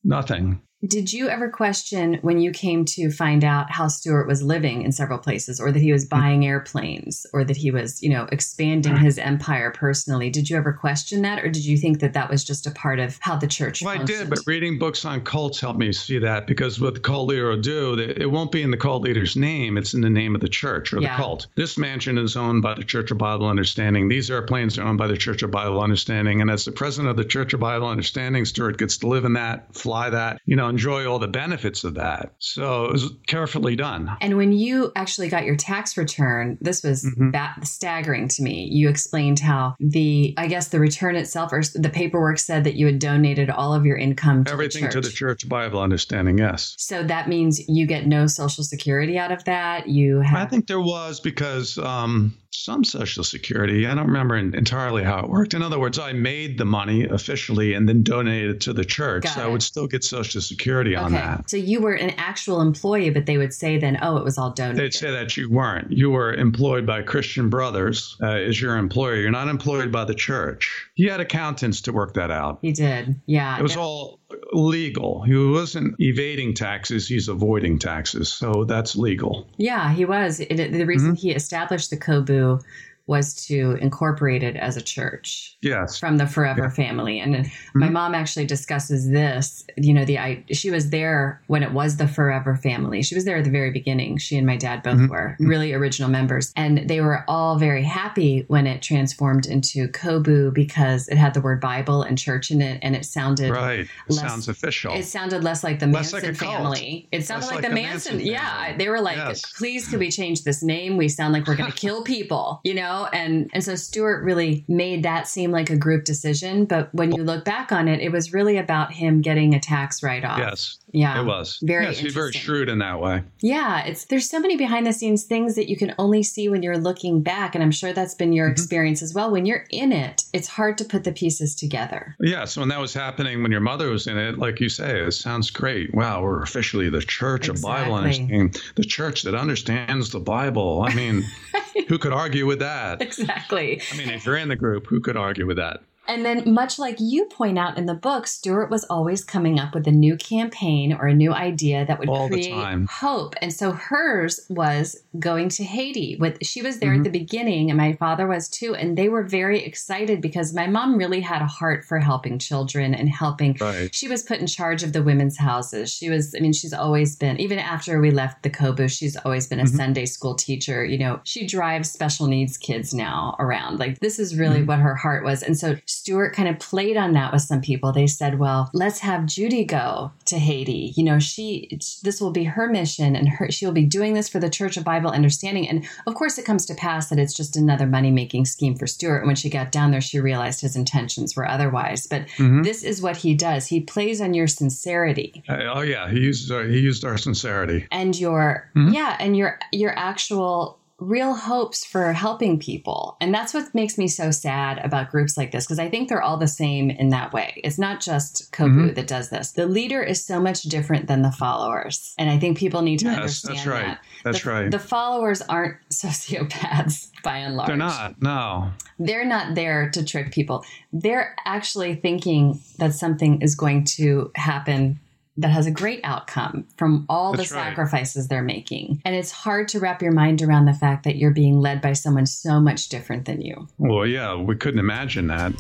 Nothing. 0.05 0.63
Did 0.87 1.13
you 1.13 1.29
ever 1.29 1.49
question 1.49 2.19
when 2.23 2.39
you 2.39 2.53
came 2.53 2.85
to 2.85 3.11
find 3.11 3.43
out 3.43 3.69
how 3.69 3.89
Stewart 3.89 4.29
was 4.29 4.45
living 4.45 4.83
in 4.83 4.93
several 4.93 5.19
places 5.19 5.59
or 5.59 5.73
that 5.73 5.83
he 5.83 5.91
was 5.91 6.05
mm-hmm. 6.05 6.21
buying 6.21 6.47
airplanes 6.47 7.27
or 7.33 7.43
that 7.43 7.57
he 7.57 7.73
was, 7.73 8.01
you 8.01 8.09
know, 8.11 8.29
expanding 8.31 8.95
mm-hmm. 8.95 9.05
his 9.05 9.19
empire 9.19 9.73
personally? 9.73 10.31
Did 10.31 10.49
you 10.49 10.57
ever 10.57 10.73
question 10.73 11.23
that 11.23 11.45
or 11.45 11.49
did 11.49 11.65
you 11.65 11.77
think 11.77 11.99
that 11.99 12.13
that 12.13 12.31
was 12.31 12.45
just 12.45 12.69
a 12.69 12.71
part 12.71 13.01
of 13.01 13.19
how 13.21 13.37
the 13.37 13.49
church 13.49 13.83
Well, 13.83 14.01
I 14.01 14.05
did, 14.05 14.31
but 14.31 14.39
reading 14.47 14.79
books 14.79 15.05
on 15.05 15.23
cults 15.23 15.61
helped 15.61 15.81
me 15.81 15.93
see 15.93 16.21
that 16.21 16.47
because 16.47 16.79
what 16.81 16.95
the 16.95 17.01
cult 17.01 17.29
leader 17.29 17.49
will 17.49 17.61
do, 17.61 17.99
it 17.99 18.31
won't 18.31 18.53
be 18.53 18.63
in 18.63 18.71
the 18.71 18.77
cult 18.77 19.03
leader's 19.03 19.35
name, 19.35 19.79
it's 19.79 19.95
in 19.95 20.01
the 20.01 20.11
name 20.11 20.37
of 20.37 20.41
the 20.41 20.49
church 20.49 20.93
or 20.93 21.01
Yeah. 21.01 21.17
the 21.17 21.23
cult. 21.23 21.49
This 21.57 21.77
mansion 21.77 22.19
is 22.19 22.37
owned 22.37 22.63
by 22.63 22.75
the 22.75 22.85
Church 22.85 23.11
of 23.11 23.19
Bible 23.19 23.49
Understanding. 23.49 24.09
These 24.09 24.31
airplanes 24.31 24.79
are 24.79 24.87
owned 24.87 24.99
by 24.99 25.09
the 25.09 25.17
Church 25.17 25.43
of 25.43 25.51
Bible 25.51 25.81
Understanding. 25.83 26.41
And 26.41 26.49
as 26.49 26.65
the 26.65 26.71
president 26.71 27.11
of 27.11 27.17
the 27.17 27.25
Church 27.25 27.53
of 27.53 27.59
Bible 27.59 27.89
Understanding, 27.89 28.45
Stuart 28.45 28.79
gets 28.79 28.99
to 28.99 29.09
live 29.09 29.25
in 29.25 29.33
that, 29.33 29.75
fly 29.75 30.11
that, 30.11 30.41
you 30.47 30.55
know, 30.55 30.68
enjoy 30.69 31.07
all 31.11 31.19
the 31.19 31.29
benefits 31.29 31.85
of 31.85 31.95
that. 31.95 32.35
So 32.39 32.85
it 32.87 32.93
was 32.93 33.11
carefully 33.27 33.77
done. 33.77 34.11
And 34.21 34.37
when 34.37 34.53
you 34.53 34.93
actually 34.97 35.29
got 35.29 35.45
your 35.45 35.57
tax 35.57 35.97
return, 35.97 36.59
this 36.61 36.83
was 36.83 37.05
Mhm. 37.05 37.33
ba- 37.33 37.55
staggering 37.65 38.29
to 38.29 38.43
me. 38.43 38.69
You 38.71 38.89
explained 38.89 39.39
how 39.41 39.75
the, 39.81 40.35
I 40.37 40.47
guess, 40.47 40.69
the 40.69 40.81
return 40.81 41.17
itself 41.17 41.53
or 41.53 41.63
the 41.75 41.91
paperwork 41.91 42.39
said 42.39 42.65
that 42.65 42.75
you 42.75 42.87
had 42.87 42.99
donated 42.99 43.51
all 43.51 43.75
of 43.75 43.85
your 43.85 43.97
income 43.97 44.45
to 44.45 44.53
Everything 44.53 44.83
the 44.85 44.89
church. 44.93 45.05
to 45.05 45.09
the 45.11 45.15
Church 45.15 45.49
Bible 45.49 45.81
Understanding, 45.81 46.39
yes. 46.39 46.75
So 46.79 47.03
that 47.03 47.29
means 47.29 47.61
you 47.69 47.87
get 47.87 48.07
no 48.07 48.27
social 48.27 48.65
security 48.65 49.19
out 49.19 49.33
of 49.33 49.45
that. 49.45 49.89
You 49.89 50.21
have 50.21 50.47
I 50.47 50.51
think 50.51 50.67
there 50.67 50.81
was 50.81 51.21
because 51.21 51.79
um, 51.79 52.35
some 52.51 52.83
Social 52.85 53.23
Security. 53.25 53.87
I 53.87 53.95
don't 53.95 54.07
remember 54.07 54.37
entirely 54.37 55.05
how 55.05 55.21
it 55.21 55.29
worked. 55.31 55.55
In 55.55 55.63
other 55.63 55.79
words, 55.79 55.99
I 55.99 56.13
made 56.13 56.59
the 56.59 56.65
money 56.65 57.05
officially 57.05 57.75
and 57.75 57.89
then 57.89 58.03
donated 58.03 58.51
it 58.57 58.61
to 58.63 58.73
the 58.73 58.85
church. 58.85 59.25
Got 59.25 59.35
so 59.35 59.41
it. 59.43 59.45
I 59.45 59.49
would 59.49 59.63
still 59.63 59.87
get 59.87 60.03
Social 60.05 60.41
Security 60.41 60.58
on 60.67 61.13
that. 61.13 61.49
So 61.51 61.57
you 61.57 61.81
were 61.81 61.95
an 61.95 62.11
actual 62.19 62.61
employee, 62.61 63.11
but 63.11 63.27
they 63.27 63.39
would 63.39 63.53
say 63.55 63.79
then, 63.79 63.99
oh, 64.03 64.17
it 64.17 64.25
was 64.25 64.39
all 64.39 64.51
donated. 64.51 64.81
They'd 64.81 64.95
say 64.95 65.11
that 65.11 65.37
you 65.37 65.51
weren't. 65.51 65.93
You 65.93 66.11
were 66.11 66.33
employed 66.35 66.87
by 66.87 67.03
Christian 67.03 67.49
Brothers 67.49 68.17
uh, 68.23 68.27
as 68.27 68.61
your 68.61 68.77
employer. 68.77 69.17
You're 69.17 69.31
not 69.31 69.49
employed 69.49 69.91
by 69.93 70.05
the 70.05 70.15
church. 70.15 70.89
He 70.95 71.07
had 71.07 71.21
accountants 71.21 71.83
to 71.83 71.93
work 71.93 72.15
that 72.15 72.31
out. 72.31 72.59
he 72.63 72.73
did. 72.73 73.21
Yeah. 73.27 73.59
It 73.59 73.63
was 73.63 73.77
all 73.77 74.19
legal. 74.53 75.23
He 75.23 75.35
wasn't 75.35 75.95
evading 75.99 76.55
taxes. 76.55 77.09
He's 77.09 77.29
avoiding 77.29 77.79
taxes. 77.79 78.31
So 78.31 78.65
that's 78.65 78.97
legal. 78.97 79.47
Yeah, 79.57 79.93
he 79.93 80.05
was. 80.05 80.41
It, 80.41 80.57
the 80.73 80.85
reason 80.85 81.09
Mm-hmm. 81.13 81.15
he 81.15 81.31
established 81.31 81.91
the 81.91 81.97
COBU 81.97 82.61
was 83.09 83.35
to 83.47 83.73
incorporate 83.81 84.43
it 84.43 84.55
as 84.55 84.77
a 84.77 84.83
church. 84.83 85.57
Yes. 85.63 85.99
From 85.99 86.19
the 86.19 86.27
Forever 86.27 86.65
yeah. 86.65 86.69
family. 86.69 87.19
And 87.19 87.35
mm-hmm. 87.35 87.79
my 87.79 87.89
mom 87.89 88.15
actually 88.15 88.45
discusses 88.45 89.11
this. 89.11 89.65
You 89.77 89.95
know, 89.95 90.05
the 90.05 90.19
I 90.19 90.45
she 90.53 90.71
was 90.71 90.91
there 90.91 91.43
when 91.47 91.63
it 91.63 91.73
was 91.73 91.97
the 91.97 92.07
Forever 92.07 92.55
family. 92.55 93.03
She 93.03 93.15
was 93.15 93.25
there 93.25 93.39
at 93.39 93.45
the 93.45 93.51
very 93.51 93.71
beginning. 93.71 94.19
She 94.19 94.37
and 94.37 94.47
my 94.47 94.57
dad 94.57 94.83
both 94.83 94.97
mm-hmm. 94.97 95.11
were 95.11 95.37
mm-hmm. 95.41 95.47
really 95.47 95.73
original 95.73 96.11
members. 96.11 96.53
And 96.55 96.89
they 96.89 97.01
were 97.01 97.25
all 97.27 97.59
very 97.59 97.83
happy 97.83 98.45
when 98.49 98.67
it 98.67 98.83
transformed 98.83 99.47
into 99.47 99.89
COBU 99.89 100.53
because 100.53 101.09
it 101.09 101.17
had 101.17 101.33
the 101.33 101.41
word 101.41 101.61
Bible 101.61 102.03
and 102.03 102.19
church 102.19 102.51
in 102.51 102.61
it 102.61 102.79
and 102.83 102.95
it 102.95 103.07
sounded 103.07 103.51
right. 103.51 103.81
It 103.81 103.89
less, 104.09 104.21
sounds 104.21 104.49
official. 104.49 104.95
It 104.95 105.05
sounded 105.05 105.43
less 105.43 105.65
like 105.65 105.79
the 105.79 105.87
less 105.87 106.13
Manson 106.13 106.31
like 106.31 106.39
family. 106.39 107.09
It 107.11 107.25
sounded 107.25 107.47
like, 107.47 107.55
like, 107.57 107.65
the 107.65 107.75
Manson. 107.75 108.17
Manson 108.17 108.33
yeah. 108.33 108.77
They 108.77 108.91
were 108.91 109.01
like, 109.01 109.17
yes. 109.17 109.51
please 109.55 109.89
could 109.89 109.99
we 109.99 110.11
change 110.11 110.45
this 110.45 110.63
name? 110.63 110.99
We 110.99 111.09
sound 111.09 111.33
like 111.33 111.47
we're 111.47 111.57
gonna 111.57 111.73
kill 111.87 112.05
people, 112.05 112.61
you 112.65 112.75
know? 112.75 112.98
And 113.07 113.51
and 113.53 113.65
so 113.65 113.75
Stuart 113.75 114.23
really 114.25 114.65
made 114.69 115.03
that 115.03 115.29
seem 115.29 115.51
like 115.51 115.71
a 115.71 115.77
group 115.77 116.05
decision. 116.05 116.65
But 116.65 116.93
when 116.95 117.13
you 117.13 117.23
look 117.23 117.45
back 117.45 117.73
on 117.73 117.89
it, 117.89 118.01
it 118.01 118.13
was 118.13 118.33
really 118.33 118.57
about 118.57 118.93
him 118.93 119.21
getting 119.21 119.55
a 119.55 119.61
tax 119.61 120.03
write 120.03 120.25
off. 120.25 120.39
Yes. 120.39 120.79
Yeah. 120.93 121.21
It 121.21 121.25
was. 121.25 121.59
Very 121.63 121.85
yes, 121.85 121.99
he's 121.99 122.15
very 122.15 122.33
shrewd 122.33 122.69
in 122.69 122.79
that 122.79 123.01
way. 123.01 123.23
Yeah. 123.41 123.85
It's 123.85 124.07
there's 124.07 124.29
so 124.29 124.41
many 124.41 124.57
behind 124.57 124.87
the 124.87 124.93
scenes 124.93 125.25
things 125.25 125.55
that 125.57 125.69
you 125.69 125.77
can 125.77 125.95
only 125.99 126.23
see 126.23 126.49
when 126.49 126.63
you're 126.63 126.79
looking 126.79 127.23
back. 127.23 127.55
And 127.55 127.63
I'm 127.63 127.71
sure 127.71 127.93
that's 127.93 128.15
been 128.15 128.33
your 128.33 128.47
mm-hmm. 128.47 128.53
experience 128.53 129.03
as 129.03 129.15
well. 129.15 129.31
When 129.31 129.47
you're 129.47 129.67
in 129.71 129.93
it, 129.93 130.25
it's 130.33 130.49
hard 130.49 130.79
to 130.79 130.85
put 130.85 131.05
the 131.05 131.13
pieces 131.13 131.55
together. 131.55 132.17
Yeah. 132.21 132.45
So 132.45 132.61
when 132.61 132.69
that 132.71 132.81
was 132.81 132.95
happening 132.95 133.43
when 133.43 133.53
your 133.53 133.61
mother 133.61 133.91
was 133.91 134.07
in 134.07 134.17
it, 134.17 134.39
like 134.39 134.61
you 134.61 134.69
say, 134.69 135.01
it 135.01 135.13
sounds 135.13 135.51
great. 135.51 135.95
Wow, 135.95 136.23
we're 136.23 136.43
officially 136.43 136.89
the 136.89 137.03
church 137.03 137.49
exactly. 137.49 137.71
of 137.71 137.79
Bible 137.79 137.95
understanding. 137.95 138.55
The 138.77 138.85
church 138.85 139.23
that 139.23 139.35
understands 139.35 140.11
the 140.11 140.21
Bible. 140.21 140.85
I 140.87 140.95
mean, 140.95 141.25
who 141.89 141.99
could 141.99 142.13
argue 142.13 142.47
with 142.47 142.61
that? 142.61 142.88
Exactly. 143.01 143.81
I 143.93 143.97
mean, 143.97 144.09
if 144.11 144.25
you're 144.25 144.37
in 144.37 144.49
the 144.49 144.57
group, 144.57 144.87
who 144.87 145.01
could 145.01 145.17
argue 145.17 145.47
with 145.47 145.57
that? 145.57 145.81
And 146.09 146.25
then, 146.25 146.55
much 146.55 146.79
like 146.79 146.97
you 146.99 147.27
point 147.27 147.59
out 147.59 147.77
in 147.77 147.85
the 147.85 147.95
book, 147.95 148.27
Stuart 148.27 148.71
was 148.71 148.85
always 148.85 149.23
coming 149.23 149.61
up 149.61 149.75
with 149.75 149.87
a 149.87 149.93
new 149.93 150.17
campaign 150.17 150.95
or 150.95 151.07
a 151.07 151.15
new 151.15 151.35
idea 151.35 151.85
that 151.85 151.99
would 151.99 152.09
All 152.09 152.29
create 152.29 152.89
hope. 152.89 153.35
And 153.43 153.53
so 153.53 153.73
hers 153.73 154.41
was 154.49 154.97
going 155.19 155.51
to 155.51 155.65
Haiti. 155.65 156.17
With 156.19 156.39
she 156.43 156.63
was 156.63 156.79
there 156.79 156.93
mm-hmm. 156.93 157.01
at 157.01 157.05
the 157.05 157.19
beginning, 157.19 157.71
and 157.71 157.77
my 157.77 157.93
father 157.93 158.27
was 158.27 158.49
too, 158.49 158.75
and 158.75 158.97
they 158.97 159.11
were 159.11 159.23
very 159.23 159.63
excited 159.63 160.23
because 160.23 160.55
my 160.55 160.67
mom 160.67 160.97
really 160.97 161.21
had 161.21 161.43
a 161.43 161.47
heart 161.47 161.85
for 161.85 161.99
helping 161.99 162.39
children 162.39 162.95
and 162.95 163.11
helping. 163.11 163.59
Right. 163.61 163.95
She 163.95 164.09
was 164.09 164.23
put 164.23 164.39
in 164.39 164.47
charge 164.47 164.83
of 164.83 164.95
the 164.95 165.03
women's 165.03 165.37
houses. 165.37 165.93
She 165.93 166.09
was, 166.09 166.35
I 166.35 166.41
mean, 166.41 166.55
she's 166.55 166.73
always 166.73 167.17
been 167.17 167.39
even 167.39 167.59
after 167.59 168.01
we 168.01 168.11
left 168.11 168.43
the 168.43 168.51
COBU, 168.51 168.89
she's 168.89 169.17
always 169.19 169.47
been 169.47 169.61
a 169.61 169.65
mm-hmm. 169.65 169.77
Sunday 169.77 170.07
school 170.07 170.35
teacher. 170.35 170.87
You 170.87 170.97
know, 170.97 171.21
she 171.25 171.47
drives 171.47 171.91
special 171.91 172.29
needs 172.29 172.57
kids 172.57 172.95
now 172.95 173.37
around. 173.39 173.79
Like 173.79 174.01
this 174.01 174.19
is 174.19 174.39
really 174.39 174.61
mm-hmm. 174.61 174.67
what 174.67 174.79
her 174.79 174.95
heart 174.95 175.23
was, 175.23 175.43
and 175.43 175.59
so 175.59 175.77
Stuart 175.99 176.35
kind 176.35 176.49
of 176.49 176.59
played 176.59 176.97
on 176.97 177.13
that 177.13 177.33
with 177.33 177.43
some 177.43 177.61
people. 177.61 177.93
They 177.93 178.07
said, 178.07 178.39
well, 178.39 178.71
let's 178.73 179.01
have 179.01 179.27
Judy 179.27 179.65
go 179.65 180.13
to 180.27 180.39
Haiti. 180.39 180.93
You 180.97 181.05
know, 181.05 181.19
she, 181.19 181.69
this 182.03 182.21
will 182.21 182.31
be 182.31 182.45
her 182.45 182.69
mission 182.69 183.17
and 183.17 183.29
her, 183.29 183.51
she'll 183.51 183.73
be 183.73 183.85
doing 183.85 184.15
this 184.15 184.29
for 184.29 184.39
the 184.39 184.51
Church 184.51 184.77
of 184.77 184.85
Bible 184.85 185.11
Understanding. 185.11 185.69
And 185.69 185.87
of 186.07 186.15
course, 186.15 186.39
it 186.39 186.45
comes 186.45 186.67
to 186.67 186.75
pass 186.75 187.09
that 187.09 187.19
it's 187.19 187.35
just 187.35 187.57
another 187.57 187.87
money 187.87 188.11
making 188.11 188.47
scheme 188.47 188.77
for 188.77 188.87
Stuart. 188.87 189.19
And 189.19 189.27
when 189.27 189.37
she 189.37 189.51
got 189.51 189.73
down 189.73 189.91
there, 189.91 190.01
she 190.01 190.21
realized 190.21 190.61
his 190.61 190.77
intentions 190.77 191.37
were 191.37 191.49
otherwise. 191.49 192.07
But 192.07 192.27
mm-hmm. 192.37 192.63
this 192.63 192.85
is 192.85 193.03
what 193.03 193.17
he 193.17 193.35
does. 193.35 193.67
He 193.67 193.81
plays 193.81 194.21
on 194.21 194.35
your 194.35 194.47
sincerity. 194.47 195.43
Uh, 195.49 195.65
oh 195.75 195.81
yeah, 195.81 196.11
he 196.11 196.21
used 196.21 196.51
uh, 196.51 196.63
he 196.63 196.79
used 196.79 197.05
our 197.05 197.19
sincerity 197.19 197.87
and 197.91 198.19
your 198.19 198.71
mm-hmm. 198.77 198.95
yeah, 198.95 199.17
and 199.19 199.37
your 199.37 199.59
your 199.73 199.97
actual 199.99 200.78
real 200.99 201.35
hopes 201.35 201.85
for 201.85 202.13
helping 202.13 202.59
people. 202.59 203.17
And 203.21 203.33
that's 203.33 203.55
what 203.55 203.73
makes 203.75 203.97
me 203.99 204.09
so 204.09 204.33
sad 204.33 204.79
about 204.85 205.11
groups 205.11 205.37
like 205.37 205.53
this 205.53 205.65
because 205.65 205.79
I 205.79 205.89
think 205.89 206.09
they're 206.09 206.23
all 206.23 206.37
the 206.37 206.49
same 206.49 206.91
in 206.91 207.11
that 207.11 207.33
way. 207.33 207.61
It's 207.63 207.79
not 207.79 208.01
just 208.01 208.53
COBU 208.53 208.69
mm-hmm. 208.69 208.95
that 208.95 209.07
does 209.07 209.31
this. 209.31 209.53
The 209.53 209.67
leader 209.67 210.03
is 210.03 210.25
so 210.25 210.41
much 210.41 210.63
different 210.63 211.07
than 211.07 211.23
the 211.23 211.31
followers. 211.31 212.15
And 212.19 212.29
I 212.29 212.39
think 212.39 212.59
people 212.59 212.83
need 212.83 212.99
to 213.01 213.07
yes, 213.07 213.17
understand 213.17 213.57
that's 213.57 213.67
right. 213.67 213.87
that. 213.87 214.01
That's 214.25 214.43
the, 214.43 214.51
right. 214.51 214.71
The 214.71 214.79
followers 214.81 215.41
aren't 215.43 215.77
sociopaths 215.93 217.11
by 217.23 217.39
and 217.39 217.57
large. 217.57 217.69
They're 217.69 217.77
not. 217.77 218.21
No. 218.21 218.73
They're 218.99 219.25
not 219.25 219.55
there 219.55 219.91
to 219.91 220.05
trick 220.05 220.33
people. 220.33 220.65
They're 220.93 221.37
actually 221.45 221.95
thinking 221.95 222.61
that 222.79 222.95
something 222.95 223.41
is 223.41 223.55
going 223.55 223.85
to 223.85 224.33
happen 224.35 224.99
that 225.39 225.51
has 225.51 225.67
a 225.67 225.71
great 225.71 226.01
outcome 226.03 226.67
from 226.77 227.07
all 227.09 227.33
That's 227.33 227.49
the 227.49 227.55
sacrifices 227.55 228.25
right. 228.25 228.29
they're 228.29 228.43
making. 228.43 229.01
And 229.05 229.15
it's 229.15 229.31
hard 229.31 229.69
to 229.69 229.79
wrap 229.79 230.03
your 230.03 230.11
mind 230.11 230.43
around 230.43 230.65
the 230.65 230.75
fact 230.75 231.05
that 231.05 231.17
you're 231.17 231.31
being 231.31 231.61
led 231.61 231.81
by 231.81 231.93
someone 231.93 232.27
so 232.27 232.61
much 232.61 232.89
different 232.89 233.25
than 233.25 233.41
you. 233.41 233.69
Well, 233.79 234.05
yeah, 234.05 234.35
we 234.35 234.57
couldn't 234.57 234.81
imagine 234.81 235.29
that. 235.29 235.53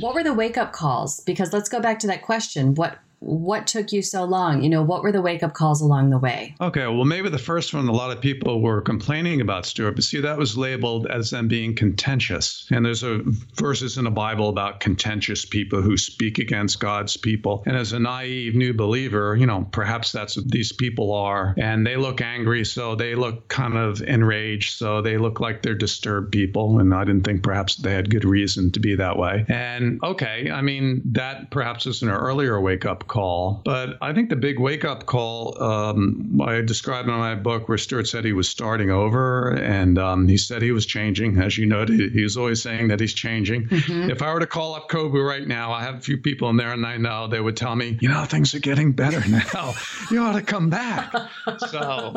What 0.00 0.16
were 0.16 0.24
the 0.24 0.34
wake 0.34 0.58
up 0.58 0.72
calls? 0.72 1.20
Because 1.20 1.52
let's 1.52 1.68
go 1.68 1.78
back 1.78 2.00
to 2.00 2.08
that 2.08 2.22
question. 2.22 2.74
What 2.74 2.98
what 3.24 3.66
took 3.66 3.92
you 3.92 4.02
so 4.02 4.24
long? 4.24 4.62
You 4.62 4.68
know, 4.68 4.82
what 4.82 5.02
were 5.02 5.12
the 5.12 5.22
wake 5.22 5.42
up 5.42 5.54
calls 5.54 5.80
along 5.80 6.10
the 6.10 6.18
way? 6.18 6.54
Okay, 6.60 6.86
well, 6.86 7.04
maybe 7.04 7.30
the 7.30 7.38
first 7.38 7.72
one, 7.72 7.88
a 7.88 7.92
lot 7.92 8.10
of 8.10 8.20
people 8.20 8.60
were 8.60 8.80
complaining 8.80 9.40
about 9.40 9.66
Stuart, 9.66 9.92
but 9.92 10.04
see, 10.04 10.20
that 10.20 10.38
was 10.38 10.56
labeled 10.56 11.06
as 11.06 11.30
them 11.30 11.48
being 11.48 11.74
contentious. 11.74 12.66
And 12.70 12.84
there's 12.84 13.02
a 13.02 13.22
verses 13.54 13.96
in 13.96 14.04
the 14.04 14.10
Bible 14.10 14.48
about 14.50 14.80
contentious 14.80 15.44
people 15.44 15.80
who 15.80 15.96
speak 15.96 16.38
against 16.38 16.80
God's 16.80 17.16
people. 17.16 17.62
And 17.66 17.76
as 17.76 17.92
a 17.92 17.98
naive 17.98 18.54
new 18.54 18.74
believer, 18.74 19.34
you 19.36 19.46
know, 19.46 19.66
perhaps 19.72 20.12
that's 20.12 20.36
what 20.36 20.50
these 20.50 20.72
people 20.72 21.12
are. 21.12 21.54
And 21.56 21.86
they 21.86 21.96
look 21.96 22.20
angry, 22.20 22.64
so 22.64 22.94
they 22.94 23.14
look 23.14 23.48
kind 23.48 23.76
of 23.76 24.02
enraged, 24.02 24.76
so 24.76 25.00
they 25.00 25.16
look 25.16 25.40
like 25.40 25.62
they're 25.62 25.74
disturbed 25.74 26.32
people. 26.32 26.78
And 26.78 26.94
I 26.94 27.04
didn't 27.04 27.24
think 27.24 27.42
perhaps 27.42 27.76
they 27.76 27.92
had 27.92 28.10
good 28.10 28.24
reason 28.24 28.70
to 28.72 28.80
be 28.80 28.96
that 28.96 29.16
way. 29.16 29.46
And 29.48 30.00
okay, 30.02 30.50
I 30.50 30.60
mean, 30.60 31.00
that 31.12 31.50
perhaps 31.50 31.86
is 31.86 32.02
an 32.02 32.10
earlier 32.10 32.60
wake 32.60 32.84
up 32.84 33.06
call. 33.06 33.13
But 33.64 33.96
I 34.00 34.12
think 34.12 34.30
the 34.30 34.36
big 34.36 34.58
wake 34.58 34.84
up 34.84 35.06
call 35.06 35.62
um, 35.62 36.40
I 36.44 36.60
described 36.60 37.08
in 37.08 37.14
my 37.14 37.34
book 37.34 37.68
where 37.68 37.78
Stuart 37.78 38.08
said 38.08 38.24
he 38.24 38.32
was 38.32 38.48
starting 38.48 38.90
over 38.90 39.50
and 39.50 39.98
um, 39.98 40.28
he 40.28 40.36
said 40.36 40.62
he 40.62 40.72
was 40.72 40.86
changing. 40.86 41.40
As 41.40 41.56
you 41.56 41.66
noted, 41.66 42.12
he 42.12 42.22
was 42.22 42.36
always 42.36 42.62
saying 42.62 42.88
that 42.88 43.00
he's 43.00 43.14
changing. 43.14 43.68
Mm-hmm. 43.68 44.10
If 44.10 44.22
I 44.22 44.32
were 44.32 44.40
to 44.40 44.46
call 44.46 44.74
up 44.74 44.88
COBU 44.88 45.26
right 45.26 45.46
now, 45.46 45.72
I 45.72 45.82
have 45.82 45.96
a 45.96 46.00
few 46.00 46.16
people 46.18 46.48
in 46.50 46.56
there 46.56 46.72
and 46.72 46.84
I 46.86 46.96
know 46.96 47.28
they 47.28 47.40
would 47.40 47.56
tell 47.56 47.76
me, 47.76 47.98
you 48.00 48.08
know, 48.08 48.24
things 48.24 48.54
are 48.54 48.60
getting 48.60 48.92
better 48.92 49.22
now. 49.28 49.74
you 50.10 50.22
ought 50.22 50.32
to 50.32 50.42
come 50.42 50.70
back. 50.70 51.12
so, 51.68 52.14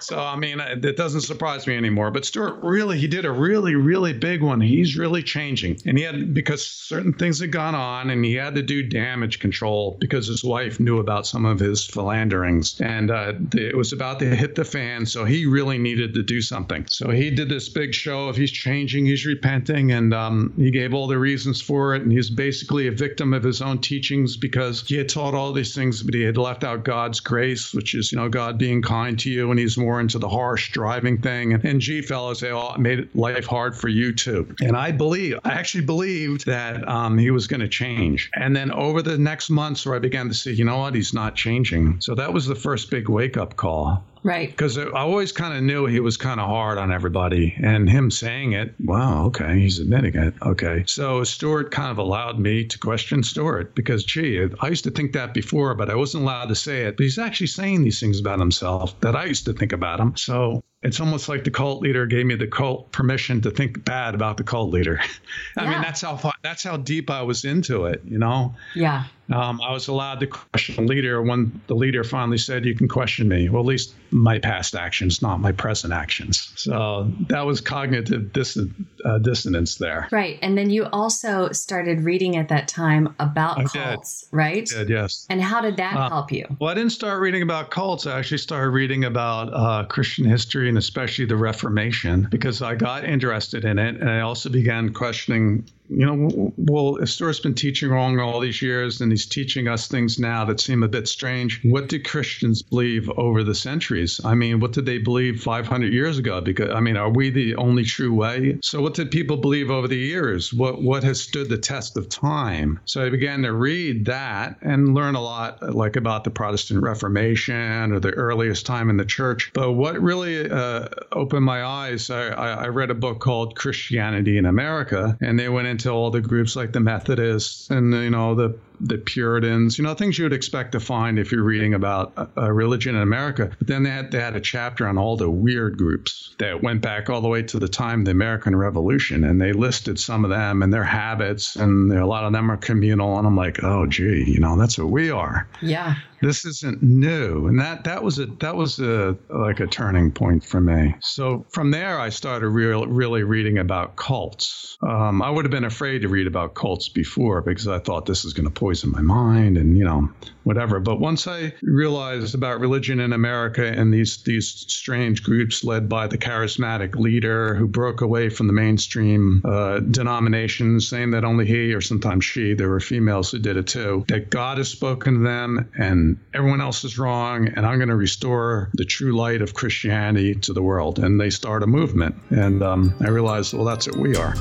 so 0.00 0.18
I 0.18 0.36
mean, 0.36 0.60
it 0.60 0.96
doesn't 0.96 1.22
surprise 1.22 1.66
me 1.66 1.76
anymore. 1.76 2.10
But 2.10 2.24
Stuart 2.24 2.60
really, 2.62 2.98
he 2.98 3.06
did 3.06 3.24
a 3.24 3.32
really, 3.32 3.74
really 3.74 4.12
big 4.12 4.42
one. 4.42 4.60
He's 4.60 4.96
really 4.96 5.22
changing. 5.22 5.78
And 5.86 5.98
he 5.98 6.04
had, 6.04 6.34
because 6.34 6.66
certain 6.66 7.12
things 7.12 7.40
had 7.40 7.52
gone 7.52 7.74
on 7.74 8.10
and 8.10 8.24
he 8.24 8.34
had 8.34 8.54
to 8.54 8.62
do 8.62 8.82
damage 8.82 9.38
control 9.38 9.96
because 10.00 10.29
his 10.30 10.44
wife 10.44 10.80
knew 10.80 10.98
about 10.98 11.26
some 11.26 11.44
of 11.44 11.58
his 11.58 11.84
philanderings, 11.84 12.80
and 12.80 13.10
uh, 13.10 13.32
it 13.54 13.76
was 13.76 13.92
about 13.92 14.18
to 14.20 14.34
hit 14.34 14.54
the 14.54 14.64
fan. 14.64 15.04
So 15.04 15.24
he 15.24 15.46
really 15.46 15.78
needed 15.78 16.14
to 16.14 16.22
do 16.22 16.40
something. 16.40 16.86
So 16.88 17.10
he 17.10 17.30
did 17.30 17.48
this 17.48 17.68
big 17.68 17.92
show 17.92 18.28
of 18.28 18.36
he's 18.36 18.50
changing, 18.50 19.06
he's 19.06 19.26
repenting, 19.26 19.92
and 19.92 20.14
um, 20.14 20.54
he 20.56 20.70
gave 20.70 20.94
all 20.94 21.06
the 21.06 21.18
reasons 21.18 21.60
for 21.60 21.94
it. 21.94 22.02
And 22.02 22.12
he's 22.12 22.30
basically 22.30 22.86
a 22.86 22.92
victim 22.92 23.34
of 23.34 23.42
his 23.42 23.60
own 23.60 23.78
teachings 23.80 24.36
because 24.36 24.86
he 24.86 24.96
had 24.96 25.08
taught 25.08 25.34
all 25.34 25.52
these 25.52 25.74
things, 25.74 26.02
but 26.02 26.14
he 26.14 26.22
had 26.22 26.36
left 26.36 26.64
out 26.64 26.84
God's 26.84 27.20
grace, 27.20 27.74
which 27.74 27.94
is 27.94 28.12
you 28.12 28.18
know 28.18 28.28
God 28.28 28.58
being 28.58 28.82
kind 28.82 29.18
to 29.20 29.30
you, 29.30 29.50
and 29.50 29.58
he's 29.58 29.76
more 29.76 30.00
into 30.00 30.18
the 30.18 30.28
harsh 30.28 30.70
driving 30.72 31.20
thing. 31.20 31.52
And, 31.52 31.64
and 31.64 31.80
gee, 31.80 32.02
fellows, 32.02 32.40
they 32.40 32.50
all 32.50 32.76
made 32.78 33.08
life 33.14 33.46
hard 33.46 33.76
for 33.76 33.88
you 33.88 34.12
too. 34.12 34.54
And 34.60 34.76
I 34.76 34.92
believe, 34.92 35.38
I 35.44 35.50
actually 35.50 35.84
believed 35.84 36.46
that 36.46 36.86
um, 36.88 37.18
he 37.18 37.30
was 37.30 37.46
going 37.46 37.60
to 37.60 37.68
change. 37.68 38.30
And 38.34 38.54
then 38.54 38.70
over 38.70 39.02
the 39.02 39.18
next 39.18 39.50
months, 39.50 39.86
where 39.86 39.96
I 39.96 39.98
began 39.98 40.19
to 40.28 40.34
see, 40.34 40.52
you 40.52 40.64
know 40.64 40.78
what, 40.78 40.94
he's 40.94 41.14
not 41.14 41.34
changing. 41.34 42.00
So 42.00 42.14
that 42.14 42.32
was 42.32 42.46
the 42.46 42.54
first 42.54 42.90
big 42.90 43.08
wake 43.08 43.36
up 43.36 43.56
call. 43.56 44.04
Right. 44.22 44.50
Because 44.50 44.76
I 44.76 44.90
always 44.90 45.32
kind 45.32 45.56
of 45.56 45.62
knew 45.62 45.86
he 45.86 46.00
was 46.00 46.16
kind 46.16 46.40
of 46.40 46.46
hard 46.46 46.78
on 46.78 46.92
everybody. 46.92 47.54
And 47.62 47.88
him 47.88 48.10
saying 48.10 48.52
it, 48.52 48.74
wow, 48.80 49.26
okay, 49.26 49.58
he's 49.58 49.78
admitting 49.78 50.14
it. 50.14 50.34
Okay. 50.42 50.84
So 50.86 51.24
Stuart 51.24 51.70
kind 51.70 51.90
of 51.90 51.98
allowed 51.98 52.38
me 52.38 52.64
to 52.66 52.78
question 52.78 53.22
Stuart 53.22 53.74
because, 53.74 54.04
gee, 54.04 54.46
I 54.60 54.68
used 54.68 54.84
to 54.84 54.90
think 54.90 55.12
that 55.12 55.32
before, 55.32 55.74
but 55.74 55.90
I 55.90 55.94
wasn't 55.94 56.24
allowed 56.24 56.48
to 56.48 56.54
say 56.54 56.82
it. 56.82 56.96
But 56.96 57.04
he's 57.04 57.18
actually 57.18 57.46
saying 57.48 57.82
these 57.82 58.00
things 58.00 58.20
about 58.20 58.38
himself 58.38 58.98
that 59.00 59.16
I 59.16 59.24
used 59.24 59.46
to 59.46 59.52
think 59.52 59.72
about 59.72 60.00
him. 60.00 60.16
So 60.16 60.62
it's 60.82 60.98
almost 60.98 61.28
like 61.28 61.44
the 61.44 61.50
cult 61.50 61.82
leader 61.82 62.06
gave 62.06 62.24
me 62.24 62.34
the 62.36 62.46
cult 62.46 62.90
permission 62.90 63.42
to 63.42 63.50
think 63.50 63.84
bad 63.84 64.14
about 64.14 64.38
the 64.38 64.44
cult 64.44 64.70
leader. 64.70 64.98
I 65.56 65.64
yeah. 65.64 65.70
mean, 65.70 65.82
that's 65.82 66.00
how 66.00 66.32
that's 66.42 66.62
how 66.62 66.78
deep 66.78 67.10
I 67.10 67.22
was 67.22 67.44
into 67.44 67.84
it, 67.84 68.00
you 68.04 68.18
know. 68.18 68.54
Yeah. 68.74 69.04
Um, 69.30 69.60
I 69.60 69.72
was 69.72 69.88
allowed 69.88 70.20
to 70.20 70.26
question 70.26 70.86
the 70.86 70.92
leader 70.92 71.22
when 71.22 71.60
the 71.66 71.74
leader 71.74 72.02
finally 72.02 72.38
said, 72.38 72.64
"You 72.64 72.74
can 72.74 72.88
question 72.88 73.28
me." 73.28 73.48
Well, 73.50 73.60
at 73.60 73.66
least 73.66 73.94
my 74.10 74.38
past 74.38 74.74
actions, 74.74 75.22
not 75.22 75.40
my 75.40 75.52
present 75.52 75.92
actions. 75.92 76.52
So 76.56 77.10
that 77.28 77.46
was 77.46 77.60
cognitive 77.60 78.32
dis- 78.32 78.58
uh, 79.04 79.18
dissonance 79.18 79.76
there. 79.76 80.08
Right. 80.10 80.38
And 80.42 80.56
then 80.56 80.70
you 80.70 80.86
also 80.92 81.50
started 81.52 82.02
reading 82.02 82.36
at 82.36 82.48
that 82.48 82.68
time 82.68 83.14
about 83.18 83.58
I 83.58 83.64
cults, 83.64 84.22
did. 84.22 84.36
right? 84.36 84.72
I 84.74 84.78
did, 84.78 84.88
yes. 84.88 85.26
And 85.30 85.40
how 85.40 85.60
did 85.60 85.76
that 85.76 85.96
uh, 85.96 86.08
help 86.08 86.32
you? 86.32 86.44
Well, 86.60 86.70
I 86.70 86.74
didn't 86.74 86.92
start 86.92 87.20
reading 87.20 87.42
about 87.42 87.70
cults. 87.70 88.06
I 88.06 88.18
actually 88.18 88.38
started 88.38 88.70
reading 88.70 89.04
about 89.04 89.52
uh, 89.52 89.84
Christian 89.86 90.24
history 90.24 90.68
and 90.68 90.78
especially 90.78 91.24
the 91.24 91.36
Reformation 91.36 92.28
because 92.30 92.62
I 92.62 92.74
got 92.74 93.04
interested 93.04 93.64
in 93.64 93.78
it. 93.78 93.96
And 93.96 94.10
I 94.10 94.20
also 94.20 94.48
began 94.48 94.92
questioning 94.92 95.64
you 95.90 96.06
know, 96.06 96.52
well, 96.56 97.04
Stuart's 97.04 97.40
been 97.40 97.54
teaching 97.54 97.90
wrong 97.90 98.20
all 98.20 98.38
these 98.38 98.62
years, 98.62 99.00
and 99.00 99.10
he's 99.10 99.26
teaching 99.26 99.66
us 99.66 99.88
things 99.88 100.18
now 100.18 100.44
that 100.44 100.60
seem 100.60 100.84
a 100.84 100.88
bit 100.88 101.08
strange. 101.08 101.60
What 101.64 101.88
did 101.88 102.06
Christians 102.06 102.62
believe 102.62 103.10
over 103.10 103.42
the 103.42 103.56
centuries? 103.56 104.20
I 104.24 104.34
mean, 104.34 104.60
what 104.60 104.72
did 104.72 104.86
they 104.86 104.98
believe 104.98 105.42
500 105.42 105.92
years 105.92 106.18
ago? 106.18 106.40
Because 106.40 106.70
I 106.70 106.80
mean, 106.80 106.96
are 106.96 107.10
we 107.10 107.30
the 107.30 107.56
only 107.56 107.84
true 107.84 108.14
way? 108.14 108.58
So, 108.62 108.80
what 108.80 108.94
did 108.94 109.10
people 109.10 109.36
believe 109.36 109.70
over 109.70 109.88
the 109.88 109.96
years? 109.96 110.54
What 110.54 110.80
what 110.80 111.02
has 111.02 111.20
stood 111.20 111.48
the 111.48 111.58
test 111.58 111.96
of 111.96 112.08
time? 112.08 112.78
So, 112.84 113.04
I 113.04 113.10
began 113.10 113.42
to 113.42 113.52
read 113.52 114.04
that 114.06 114.58
and 114.62 114.94
learn 114.94 115.16
a 115.16 115.22
lot, 115.22 115.74
like 115.74 115.96
about 115.96 116.22
the 116.22 116.30
Protestant 116.30 116.82
Reformation 116.82 117.92
or 117.92 117.98
the 117.98 118.12
earliest 118.12 118.64
time 118.64 118.90
in 118.90 118.96
the 118.96 119.04
church. 119.04 119.50
But 119.54 119.72
what 119.72 120.00
really 120.00 120.48
uh, 120.48 120.88
opened 121.12 121.44
my 121.44 121.64
eyes, 121.64 122.10
I, 122.10 122.28
I 122.28 122.66
read 122.68 122.90
a 122.90 122.94
book 122.94 123.18
called 123.18 123.56
Christianity 123.56 124.38
in 124.38 124.46
America, 124.46 125.18
and 125.20 125.38
they 125.38 125.48
went 125.48 125.66
into 125.66 125.79
into 125.80 125.90
all 125.90 126.10
the 126.10 126.20
groups 126.20 126.56
like 126.56 126.72
the 126.72 126.80
Methodists 126.80 127.70
and 127.70 127.92
you 127.94 128.10
know 128.10 128.34
the 128.34 128.56
the 128.80 128.98
Puritans, 128.98 129.78
you 129.78 129.84
know, 129.84 129.94
things 129.94 130.18
you 130.18 130.24
would 130.24 130.32
expect 130.32 130.72
to 130.72 130.80
find 130.80 131.18
if 131.18 131.30
you're 131.30 131.44
reading 131.44 131.74
about 131.74 132.12
a, 132.36 132.52
religion 132.52 132.96
in 132.96 133.02
America. 133.02 133.50
But 133.58 133.68
then 133.68 133.82
they 133.82 133.90
had, 133.90 134.10
they 134.10 134.20
had 134.20 134.36
a 134.36 134.40
chapter 134.40 134.86
on 134.86 134.98
all 134.98 135.16
the 135.16 135.30
weird 135.30 135.76
groups 135.76 136.34
that 136.38 136.62
went 136.62 136.80
back 136.80 137.10
all 137.10 137.20
the 137.20 137.28
way 137.28 137.42
to 137.42 137.58
the 137.58 137.68
time 137.68 138.00
of 138.00 138.04
the 138.06 138.10
American 138.12 138.56
Revolution. 138.56 139.24
And 139.24 139.40
they 139.40 139.52
listed 139.52 139.98
some 139.98 140.24
of 140.24 140.30
them 140.30 140.62
and 140.62 140.72
their 140.72 140.84
habits. 140.84 141.56
And 141.56 141.92
a 141.92 142.06
lot 142.06 142.24
of 142.24 142.32
them 142.32 142.50
are 142.50 142.56
communal. 142.56 143.18
And 143.18 143.26
I'm 143.26 143.36
like, 143.36 143.62
oh, 143.62 143.86
gee, 143.86 144.24
you 144.26 144.40
know, 144.40 144.58
that's 144.58 144.78
what 144.78 144.88
we 144.88 145.10
are. 145.10 145.48
Yeah. 145.60 145.96
This 146.22 146.44
isn't 146.44 146.82
new. 146.82 147.46
And 147.46 147.58
that, 147.60 147.84
that 147.84 148.02
was 148.02 148.18
a, 148.18 148.26
that 148.40 148.54
was 148.54 148.78
a, 148.78 149.16
like 149.30 149.60
a 149.60 149.66
turning 149.66 150.10
point 150.12 150.44
for 150.44 150.60
me. 150.60 150.94
So 151.00 151.46
from 151.50 151.70
there, 151.70 151.98
I 151.98 152.10
started 152.10 152.48
real, 152.48 152.86
really 152.86 153.22
reading 153.22 153.56
about 153.56 153.96
cults. 153.96 154.76
Um, 154.82 155.22
I 155.22 155.30
would 155.30 155.46
have 155.46 155.50
been 155.52 155.64
afraid 155.64 156.02
to 156.02 156.08
read 156.08 156.26
about 156.26 156.54
cults 156.54 156.90
before 156.90 157.40
because 157.40 157.68
I 157.68 157.78
thought 157.78 158.04
this 158.04 158.24
is 158.24 158.34
going 158.34 158.46
to 158.46 158.52
poison 158.70 158.92
my 158.92 159.02
mind 159.02 159.58
and 159.58 159.76
you 159.76 159.84
know 159.84 160.08
whatever. 160.44 160.78
But 160.78 161.00
once 161.00 161.26
i 161.26 161.52
realized 161.60 162.36
about 162.36 162.60
religion 162.60 163.00
in 163.00 163.12
america 163.12 163.66
and 163.66 163.92
these 163.92 164.22
these 164.22 164.46
strange 164.48 165.24
groups 165.24 165.64
led 165.64 165.88
by 165.88 166.06
the 166.06 166.16
charismatic 166.16 166.94
leader 166.94 167.56
who 167.56 167.66
broke 167.66 168.00
away 168.00 168.28
from 168.28 168.46
the 168.46 168.52
mainstream 168.52 169.42
uh, 169.44 169.80
denominations 169.80 170.88
saying 170.88 171.10
that 171.10 171.24
only 171.24 171.46
he 171.46 171.74
or 171.74 171.80
sometimes 171.80 172.24
she 172.24 172.54
there 172.54 172.68
were 172.68 172.78
females 172.78 173.32
who 173.32 173.40
did 173.40 173.56
it 173.56 173.66
too 173.66 174.04
that 174.06 174.30
god 174.30 174.58
has 174.58 174.68
spoken 174.68 175.14
to 175.14 175.20
them 175.20 175.68
and 175.76 176.20
everyone 176.32 176.60
else 176.60 176.84
is 176.84 176.96
wrong 176.96 177.48
and 177.48 177.66
i'm 177.66 177.78
going 177.78 177.88
to 177.88 177.96
restore 177.96 178.70
the 178.74 178.84
true 178.84 179.16
light 179.16 179.42
of 179.42 179.52
christianity 179.54 180.34
to 180.34 180.52
the 180.52 180.62
world. 180.62 180.98
And 180.98 181.20
they 181.20 181.30
start 181.30 181.62
a 181.62 181.66
movement. 181.66 182.14
And 182.30 182.62
um, 182.62 182.94
i 183.00 183.08
realized 183.08 183.52
well 183.52 183.64
that's 183.64 183.88
what 183.88 183.96
we 183.96 184.16
are 184.16 184.34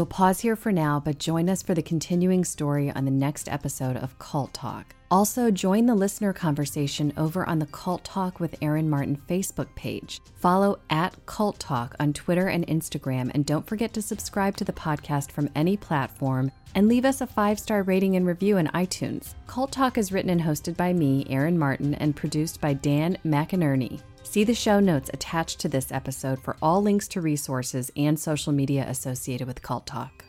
We'll 0.00 0.06
pause 0.06 0.40
here 0.40 0.56
for 0.56 0.72
now, 0.72 0.98
but 0.98 1.18
join 1.18 1.50
us 1.50 1.62
for 1.62 1.74
the 1.74 1.82
continuing 1.82 2.42
story 2.42 2.90
on 2.90 3.04
the 3.04 3.10
next 3.10 3.50
episode 3.50 3.98
of 3.98 4.18
Cult 4.18 4.54
Talk. 4.54 4.94
Also, 5.10 5.50
join 5.50 5.84
the 5.84 5.94
listener 5.94 6.32
conversation 6.32 7.12
over 7.18 7.46
on 7.46 7.58
the 7.58 7.66
Cult 7.66 8.02
Talk 8.02 8.40
with 8.40 8.56
Erin 8.62 8.88
Martin 8.88 9.20
Facebook 9.28 9.68
page. 9.74 10.22
Follow 10.36 10.78
at 10.88 11.14
Cult 11.26 11.58
Talk 11.58 11.96
on 12.00 12.14
Twitter 12.14 12.46
and 12.46 12.66
Instagram, 12.66 13.30
and 13.34 13.44
don't 13.44 13.66
forget 13.66 13.92
to 13.92 14.00
subscribe 14.00 14.56
to 14.56 14.64
the 14.64 14.72
podcast 14.72 15.32
from 15.32 15.50
any 15.54 15.76
platform 15.76 16.50
and 16.74 16.88
leave 16.88 17.04
us 17.04 17.20
a 17.20 17.26
five 17.26 17.58
star 17.58 17.82
rating 17.82 18.16
and 18.16 18.26
review 18.26 18.56
in 18.56 18.68
iTunes. 18.68 19.34
Cult 19.46 19.70
Talk 19.70 19.98
is 19.98 20.12
written 20.12 20.30
and 20.30 20.40
hosted 20.40 20.78
by 20.78 20.94
me, 20.94 21.26
Erin 21.28 21.58
Martin, 21.58 21.94
and 21.96 22.16
produced 22.16 22.58
by 22.58 22.72
Dan 22.72 23.18
McInerney. 23.22 24.00
See 24.30 24.44
the 24.44 24.54
show 24.54 24.78
notes 24.78 25.10
attached 25.12 25.58
to 25.58 25.68
this 25.68 25.90
episode 25.90 26.38
for 26.38 26.56
all 26.62 26.80
links 26.80 27.08
to 27.08 27.20
resources 27.20 27.90
and 27.96 28.16
social 28.16 28.52
media 28.52 28.84
associated 28.86 29.48
with 29.48 29.60
Cult 29.60 29.88
Talk. 29.88 30.24